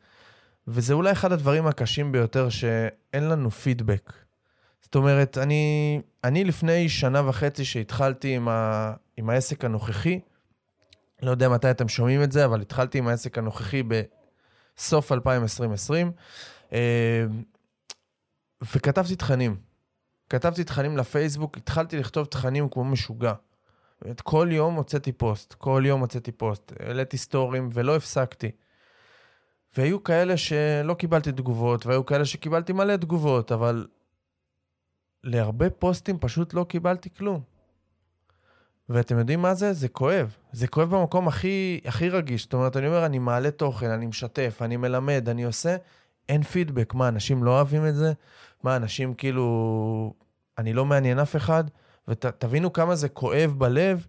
וזה 0.67 0.93
אולי 0.93 1.11
אחד 1.11 1.31
הדברים 1.31 1.67
הקשים 1.67 2.11
ביותר 2.11 2.49
שאין 2.49 3.29
לנו 3.29 3.51
פידבק. 3.51 4.13
זאת 4.81 4.95
אומרת, 4.95 5.37
אני, 5.37 6.01
אני 6.23 6.43
לפני 6.43 6.89
שנה 6.89 7.29
וחצי 7.29 7.65
שהתחלתי 7.65 8.35
עם, 8.35 8.47
ה, 8.47 8.93
עם 9.17 9.29
העסק 9.29 9.65
הנוכחי, 9.65 10.19
לא 11.23 11.31
יודע 11.31 11.49
מתי 11.49 11.71
אתם 11.71 11.87
שומעים 11.87 12.23
את 12.23 12.31
זה, 12.31 12.45
אבל 12.45 12.61
התחלתי 12.61 12.97
עם 12.97 13.07
העסק 13.07 13.37
הנוכחי 13.37 13.83
בסוף 13.83 15.11
2020, 15.11 16.11
אה, 16.73 17.25
וכתבתי 18.61 19.15
תכנים. 19.15 19.55
כתבתי 20.29 20.63
תכנים 20.63 20.97
לפייסבוק, 20.97 21.57
התחלתי 21.57 21.97
לכתוב 21.97 22.25
תכנים 22.25 22.69
כמו 22.69 22.83
משוגע. 22.83 23.33
כל 24.23 24.47
יום 24.51 24.75
הוצאתי 24.75 25.11
פוסט, 25.11 25.53
כל 25.53 25.83
יום 25.85 26.01
הוצאתי 26.01 26.31
פוסט, 26.31 26.73
העליתי 26.79 27.17
סטורים 27.17 27.69
ולא 27.73 27.95
הפסקתי. 27.95 28.51
והיו 29.77 30.03
כאלה 30.03 30.37
שלא 30.37 30.93
קיבלתי 30.93 31.31
תגובות, 31.31 31.85
והיו 31.85 32.05
כאלה 32.05 32.25
שקיבלתי 32.25 32.73
מלא 32.73 32.95
תגובות, 32.95 33.51
אבל 33.51 33.87
להרבה 35.23 35.69
פוסטים 35.69 36.19
פשוט 36.19 36.53
לא 36.53 36.65
קיבלתי 36.69 37.09
כלום. 37.09 37.52
ואתם 38.89 39.17
יודעים 39.17 39.41
מה 39.41 39.53
זה? 39.53 39.73
זה 39.73 39.87
כואב. 39.87 40.35
זה 40.51 40.67
כואב 40.67 40.95
במקום 40.95 41.27
הכי, 41.27 41.81
הכי 41.85 42.09
רגיש. 42.09 42.43
זאת 42.43 42.53
אומרת, 42.53 42.77
אני 42.77 42.87
אומר, 42.87 43.05
אני 43.05 43.19
מעלה 43.19 43.51
תוכן, 43.51 43.89
אני 43.89 44.05
משתף, 44.05 44.57
אני 44.61 44.77
מלמד, 44.77 45.29
אני 45.29 45.43
עושה, 45.43 45.75
אין 46.29 46.43
פידבק. 46.43 46.93
מה, 46.93 47.07
אנשים 47.07 47.43
לא 47.43 47.51
אוהבים 47.51 47.87
את 47.87 47.95
זה? 47.95 48.13
מה, 48.63 48.75
אנשים 48.75 49.13
כאילו... 49.13 50.13
אני 50.57 50.73
לא 50.73 50.85
מעניין 50.85 51.19
אף 51.19 51.35
אחד? 51.35 51.63
ותבינו 52.07 52.67
ות, 52.67 52.75
כמה 52.75 52.95
זה 52.95 53.09
כואב 53.09 53.53
בלב. 53.57 54.07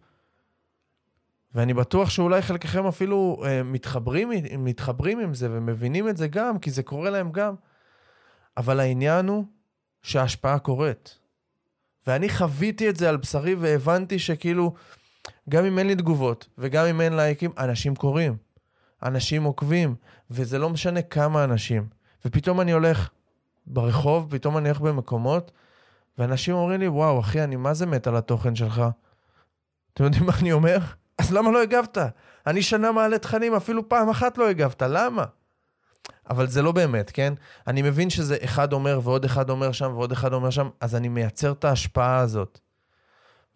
ואני 1.55 1.75
בטוח 1.75 2.11
שאולי 2.11 2.43
חלקכם 2.43 2.87
אפילו 2.87 3.43
אה, 3.45 3.63
מתחברים, 3.63 4.31
מתחברים 4.59 5.21
עם 5.21 5.35
זה 5.35 5.49
ומבינים 5.51 6.09
את 6.09 6.17
זה 6.17 6.29
גם, 6.29 6.59
כי 6.59 6.71
זה 6.71 6.83
קורה 6.83 7.11
להם 7.11 7.33
גם. 7.33 7.55
אבל 8.57 8.81
העניין 8.81 9.29
הוא 9.29 9.45
שההשפעה 10.03 10.59
קורית. 10.59 11.19
ואני 12.07 12.29
חוויתי 12.29 12.89
את 12.89 12.97
זה 12.97 13.09
על 13.09 13.17
בשרי 13.17 13.55
והבנתי 13.55 14.19
שכאילו, 14.19 14.75
גם 15.49 15.65
אם 15.65 15.79
אין 15.79 15.87
לי 15.87 15.95
תגובות 15.95 16.49
וגם 16.59 16.87
אם 16.87 17.01
אין 17.01 17.17
לייקים, 17.17 17.51
אנשים 17.59 17.95
קוראים. 17.95 18.37
אנשים 19.03 19.45
עוקבים, 19.45 19.95
וזה 20.31 20.59
לא 20.59 20.71
משנה 20.71 21.03
כמה 21.03 21.45
אנשים. 21.45 21.89
ופתאום 22.25 22.61
אני 22.61 22.73
הולך 22.73 23.09
ברחוב, 23.67 24.27
פתאום 24.31 24.59
אני 24.59 24.69
הולך 24.69 24.81
במקומות, 24.81 25.53
ואנשים 26.19 26.55
אומרים 26.55 26.81
לי, 26.81 26.89
וואו, 26.89 27.21
אחי, 27.21 27.45
אני 27.45 27.57
מה 27.57 27.75
זה 27.75 27.87
מת 27.87 28.07
על 28.07 28.17
התוכן 28.17 28.55
שלך? 28.57 28.83
אתם 29.95 30.05
יודעים 30.05 30.25
מה 30.27 30.33
אני 30.41 30.53
אומר? 30.53 30.79
אז 31.19 31.33
למה 31.33 31.51
לא 31.51 31.63
הגבת? 31.63 31.99
אני 32.47 32.63
שנה 32.63 32.93
מעלה 32.93 33.19
תכנים, 33.19 33.55
אפילו 33.55 33.89
פעם 33.89 34.09
אחת 34.09 34.39
לא 34.39 34.49
הגבת, 34.49 34.83
למה? 34.83 35.25
אבל 36.31 36.49
זה 36.49 36.63
לא 36.63 36.73
באמת, 36.73 37.11
כן? 37.11 37.35
אני 37.67 37.83
מבין 37.83 38.11
שזה 38.11 38.37
אחד 38.45 38.73
אומר 38.73 39.01
ועוד 39.03 39.25
אחד 39.25 39.51
אומר 39.51 39.73
שם 39.73 39.93
ועוד 39.95 40.13
אחד 40.13 40.33
אומר 40.33 40.51
שם, 40.51 40.69
אז 40.81 40.95
אני 40.95 41.09
מייצר 41.09 41.53
את 41.53 41.65
ההשפעה 41.65 42.19
הזאת. 42.19 42.61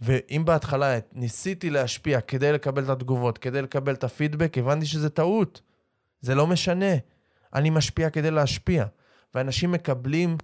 ואם 0.00 0.42
בהתחלה 0.44 0.98
ניסיתי 1.12 1.70
להשפיע 1.70 2.20
כדי 2.20 2.52
לקבל 2.52 2.84
את 2.84 2.88
התגובות, 2.88 3.38
כדי 3.38 3.62
לקבל 3.62 3.94
את 3.94 4.04
הפידבק, 4.04 4.58
הבנתי 4.58 4.86
שזה 4.86 5.10
טעות. 5.10 5.60
זה 6.20 6.34
לא 6.34 6.46
משנה. 6.46 6.94
אני 7.54 7.70
משפיע 7.70 8.10
כדי 8.10 8.30
להשפיע. 8.30 8.84
ואנשים 9.34 9.72
מקבלים 9.72 10.36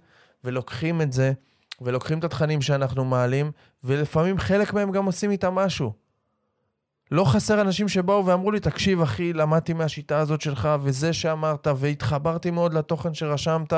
ולוקחים 0.43 1.01
את 1.01 1.13
זה, 1.13 1.33
ולוקחים 1.81 2.19
את 2.19 2.23
התכנים 2.23 2.61
שאנחנו 2.61 3.05
מעלים, 3.05 3.51
ולפעמים 3.83 4.37
חלק 4.37 4.73
מהם 4.73 4.91
גם 4.91 5.05
עושים 5.05 5.31
איתם 5.31 5.55
משהו. 5.55 6.04
לא 7.11 7.25
חסר 7.25 7.61
אנשים 7.61 7.87
שבאו 7.87 8.25
ואמרו 8.25 8.51
לי, 8.51 8.59
תקשיב 8.59 9.01
אחי, 9.01 9.33
למדתי 9.33 9.73
מהשיטה 9.73 10.19
הזאת 10.19 10.41
שלך, 10.41 10.69
וזה 10.81 11.13
שאמרת, 11.13 11.67
והתחברתי 11.77 12.51
מאוד 12.51 12.73
לתוכן 12.73 13.13
שרשמת, 13.13 13.73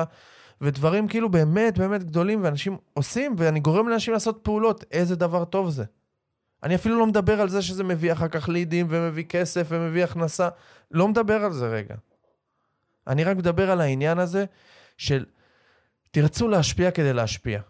ודברים 0.62 1.08
כאילו 1.08 1.30
באמת 1.30 1.78
באמת 1.78 2.04
גדולים, 2.04 2.44
ואנשים 2.44 2.78
עושים, 2.94 3.36
ואני 3.38 3.60
גורם 3.60 3.90
לאנשים 3.90 4.14
לעשות 4.14 4.40
פעולות, 4.44 4.86
איזה 4.92 5.16
דבר 5.16 5.46
טוב 5.46 5.70
זה. 5.70 5.84
אני 6.64 6.76
אפילו 6.76 7.00
לא 7.00 7.08
מדבר 7.08 7.42
על 7.42 7.50
זה 7.50 7.62
שזה 7.62 7.84
מביא 7.84 8.14
אחר 8.14 8.28
כך 8.28 8.50
לידים, 8.50 8.88
ומביא 8.90 9.24
כסף, 9.24 9.68
ומביא 9.70 10.04
הכנסה, 10.04 10.50
לא 10.92 11.08
מדבר 11.08 11.44
על 11.46 11.54
זה 11.54 11.68
רגע. 11.68 11.96
אני 13.08 13.24
רק 13.24 13.38
מדבר 13.38 13.72
על 13.72 13.82
העניין 13.82 14.20
הזה 14.20 14.46
של 14.98 15.26
תרצו 16.12 16.48
להשפיע 16.48 16.92
כדי 16.92 17.14
להשפיע. 17.14 17.62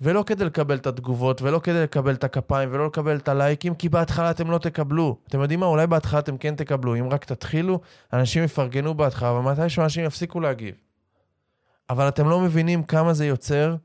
ולא 0.00 0.22
כדי 0.26 0.44
לקבל 0.44 0.76
את 0.76 0.86
התגובות, 0.86 1.42
ולא 1.42 1.58
כדי 1.58 1.82
לקבל 1.82 2.14
את 2.14 2.24
הכפיים, 2.24 2.68
ולא 2.72 2.86
לקבל 2.86 3.16
את 3.16 3.28
הלייקים, 3.28 3.74
כי 3.74 3.88
בהתחלה 3.88 4.30
אתם 4.30 4.50
לא 4.50 4.58
תקבלו. 4.58 5.18
אתם 5.28 5.40
יודעים 5.40 5.60
מה? 5.60 5.66
אולי 5.66 5.86
בהתחלה 5.86 6.20
אתם 6.20 6.38
כן 6.38 6.56
תקבלו. 6.56 6.96
אם 6.96 7.08
רק 7.08 7.24
תתחילו, 7.24 7.80
אנשים 8.12 8.44
יפרגנו 8.44 8.94
בהתחלה, 8.94 9.30
אבל 9.30 9.52
מתישהו 9.52 9.82
אנשים 9.82 10.04
יפסיקו 10.04 10.40
להגיב. 10.40 10.74
אבל 11.90 12.08
אתם 12.08 12.28
לא 12.28 12.40
מבינים 12.40 12.82
כמה 12.82 13.14
זה 13.14 13.26
יוצר, 13.26 13.76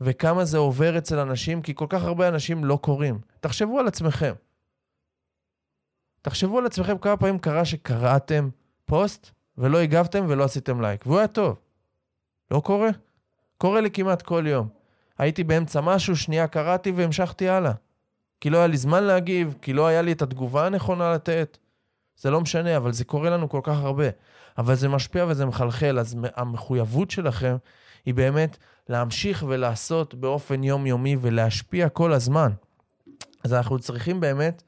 וכמה 0.00 0.44
זה 0.44 0.58
עובר 0.58 0.98
אצל 0.98 1.18
אנשים, 1.18 1.62
כי 1.62 1.74
כל 1.74 1.86
כך 1.88 2.04
הרבה 2.04 2.28
אנשים 2.28 2.64
לא 2.64 2.78
קוראים. 2.82 3.18
תחשבו 3.40 3.78
על 3.78 3.86
עצמכם. 3.86 4.34
תחשבו 6.22 6.58
על 6.58 6.66
עצמכם 6.66 6.98
כמה 6.98 7.16
פעמים 7.16 7.38
קרה 7.38 7.64
שקראתם 7.64 8.48
פוסט, 8.84 9.30
ולא 9.58 9.78
הגבתם 9.78 10.24
ולא 10.28 10.44
עשיתם 10.44 10.80
לייק, 10.80 11.06
והוא 11.06 11.18
היה 11.18 11.28
טוב. 11.28 11.56
לא 12.50 12.60
קורה? 12.60 12.90
קורה 13.58 13.80
לי 13.80 13.90
כמעט 13.90 14.22
כל 14.22 14.44
יום. 14.46 14.77
הייתי 15.18 15.44
באמצע 15.44 15.80
משהו, 15.80 16.16
שנייה 16.16 16.46
קראתי 16.46 16.90
והמשכתי 16.90 17.48
הלאה. 17.48 17.72
כי 18.40 18.50
לא 18.50 18.58
היה 18.58 18.66
לי 18.66 18.76
זמן 18.76 19.04
להגיב, 19.04 19.54
כי 19.62 19.72
לא 19.72 19.86
היה 19.86 20.02
לי 20.02 20.12
את 20.12 20.22
התגובה 20.22 20.66
הנכונה 20.66 21.12
לתת. 21.12 21.58
זה 22.16 22.30
לא 22.30 22.40
משנה, 22.40 22.76
אבל 22.76 22.92
זה 22.92 23.04
קורה 23.04 23.30
לנו 23.30 23.48
כל 23.48 23.60
כך 23.62 23.78
הרבה. 23.78 24.08
אבל 24.58 24.74
זה 24.74 24.88
משפיע 24.88 25.26
וזה 25.28 25.46
מחלחל, 25.46 25.98
אז 25.98 26.16
המחויבות 26.34 27.10
שלכם 27.10 27.56
היא 28.06 28.14
באמת 28.14 28.56
להמשיך 28.88 29.44
ולעשות 29.48 30.14
באופן 30.14 30.64
יומיומי 30.64 31.16
ולהשפיע 31.20 31.88
כל 31.88 32.12
הזמן. 32.12 32.52
אז 33.44 33.54
אנחנו 33.54 33.78
צריכים 33.78 34.20
באמת 34.20 34.62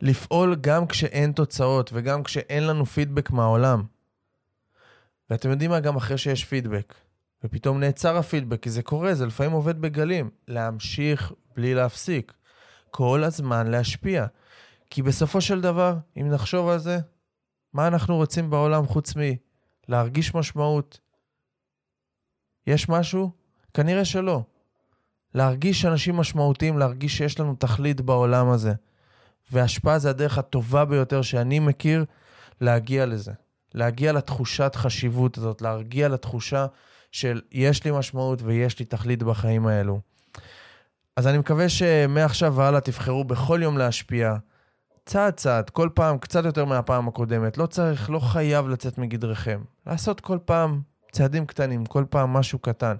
לפעול 0.00 0.56
גם 0.60 0.86
כשאין 0.86 1.32
תוצאות 1.32 1.90
וגם 1.92 2.22
כשאין 2.22 2.66
לנו 2.66 2.86
פידבק 2.86 3.30
מהעולם. 3.30 3.82
ואתם 5.30 5.50
יודעים 5.50 5.70
מה? 5.70 5.80
גם 5.80 5.96
אחרי 5.96 6.18
שיש 6.18 6.44
פידבק. 6.44 6.94
ופתאום 7.44 7.80
נעצר 7.80 8.16
הפידבק, 8.16 8.62
כי 8.62 8.70
זה 8.70 8.82
קורה, 8.82 9.14
זה 9.14 9.26
לפעמים 9.26 9.52
עובד 9.52 9.80
בגלים. 9.80 10.30
להמשיך 10.48 11.32
בלי 11.56 11.74
להפסיק. 11.74 12.32
כל 12.90 13.24
הזמן 13.24 13.66
להשפיע. 13.66 14.26
כי 14.90 15.02
בסופו 15.02 15.40
של 15.40 15.60
דבר, 15.60 15.96
אם 16.16 16.28
נחשוב 16.28 16.68
על 16.68 16.78
זה, 16.78 16.98
מה 17.72 17.86
אנחנו 17.86 18.16
רוצים 18.16 18.50
בעולם 18.50 18.86
חוץ 18.86 19.14
מלהרגיש 19.16 20.34
משמעות? 20.34 21.00
יש 22.66 22.88
משהו? 22.88 23.30
כנראה 23.74 24.04
שלא. 24.04 24.42
להרגיש 25.34 25.84
אנשים 25.84 26.16
משמעותיים, 26.16 26.78
להרגיש 26.78 27.16
שיש 27.16 27.40
לנו 27.40 27.54
תכלית 27.54 28.00
בעולם 28.00 28.48
הזה. 28.48 28.72
והשפעה 29.52 29.98
זה 29.98 30.10
הדרך 30.10 30.38
הטובה 30.38 30.84
ביותר 30.84 31.22
שאני 31.22 31.58
מכיר 31.58 32.04
להגיע 32.60 33.06
לזה. 33.06 33.32
להגיע 33.74 34.12
לתחושת 34.12 34.72
חשיבות 34.74 35.38
הזאת, 35.38 35.62
להרגיע 35.62 36.08
לתחושה 36.08 36.66
של 37.12 37.40
יש 37.52 37.84
לי 37.84 37.90
משמעות 37.90 38.42
ויש 38.42 38.78
לי 38.78 38.84
תכלית 38.84 39.22
בחיים 39.22 39.66
האלו. 39.66 40.00
אז 41.16 41.26
אני 41.26 41.38
מקווה 41.38 41.68
שמעכשיו 41.68 42.54
והלאה 42.54 42.80
תבחרו 42.80 43.24
בכל 43.24 43.60
יום 43.62 43.78
להשפיע, 43.78 44.34
צעד 45.06 45.34
צעד, 45.34 45.70
כל 45.70 45.88
פעם 45.94 46.18
קצת 46.18 46.44
יותר 46.44 46.64
מהפעם 46.64 47.08
הקודמת. 47.08 47.58
לא 47.58 47.66
צריך, 47.66 48.10
לא 48.10 48.18
חייב 48.18 48.68
לצאת 48.68 48.98
מגדרכם. 48.98 49.60
לעשות 49.86 50.20
כל 50.20 50.38
פעם 50.44 50.80
צעדים 51.12 51.46
קטנים, 51.46 51.86
כל 51.86 52.04
פעם 52.10 52.32
משהו 52.32 52.58
קטן. 52.58 52.96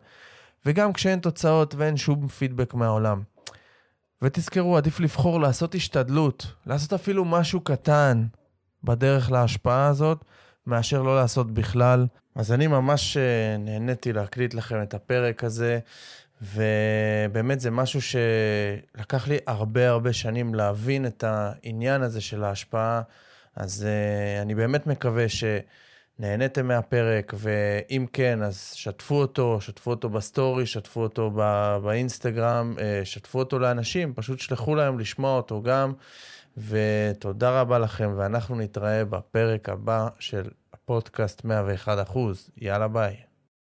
וגם 0.67 0.93
כשאין 0.93 1.19
תוצאות 1.19 1.75
ואין 1.75 1.97
שום 1.97 2.29
פידבק 2.29 2.75
מהעולם. 2.75 3.23
ותזכרו, 4.23 4.77
עדיף 4.77 5.01
לבחור 5.01 5.41
לעשות 5.41 5.75
השתדלות, 5.75 6.47
לעשות 6.67 6.93
אפילו 6.93 7.25
משהו 7.25 7.61
קטן 7.61 8.27
בדרך 8.85 9.31
להשפעה 9.31 9.87
הזאת, 9.87 10.25
מאשר 10.71 11.03
לא 11.03 11.17
לעשות 11.17 11.51
בכלל. 11.51 12.07
אז 12.35 12.53
אני 12.53 12.67
ממש 12.67 13.17
אה, 13.17 13.57
נהניתי 13.59 14.13
להקליט 14.13 14.55
לכם 14.55 14.83
את 14.83 14.95
הפרק 14.95 15.45
הזה, 15.45 15.79
ובאמת 16.43 17.61
זה 17.61 17.71
משהו 17.71 18.01
שלקח 18.03 19.29
לי 19.29 19.39
הרבה 19.47 19.89
הרבה 19.89 20.13
שנים 20.13 20.55
להבין 20.55 21.07
את 21.07 21.25
העניין 21.25 22.03
הזה 22.03 22.21
של 22.21 22.45
ההשפעה. 22.45 23.03
אז 23.57 23.87
אה, 23.87 24.43
אני 24.43 24.55
באמת 24.55 24.87
מקווה 24.87 25.27
שנהניתם 25.29 26.67
מהפרק, 26.67 27.35
ואם 27.37 28.07
כן, 28.13 28.43
אז 28.43 28.73
שתפו 28.75 29.15
אותו, 29.15 29.61
שתפו 29.61 29.91
אותו 29.91 30.09
בסטורי, 30.09 30.67
שתפו 30.67 31.03
אותו 31.03 31.31
בא, 31.31 31.79
באינסטגרם, 31.83 32.75
אה, 32.77 32.81
שתפו 33.05 33.39
אותו 33.39 33.59
לאנשים, 33.59 34.15
פשוט 34.15 34.39
שלחו 34.39 34.75
להם 34.75 34.99
לשמוע 34.99 35.37
אותו 35.37 35.63
גם. 35.63 35.93
ותודה 36.57 37.61
רבה 37.61 37.79
לכם, 37.79 38.15
ואנחנו 38.17 38.57
נתראה 38.57 39.05
בפרק 39.05 39.69
הבא 39.69 40.09
של 40.19 40.49
הפודקאסט 40.91 41.45
101 41.45 41.99
יאללה 42.57 42.89
ביי. 42.89 43.30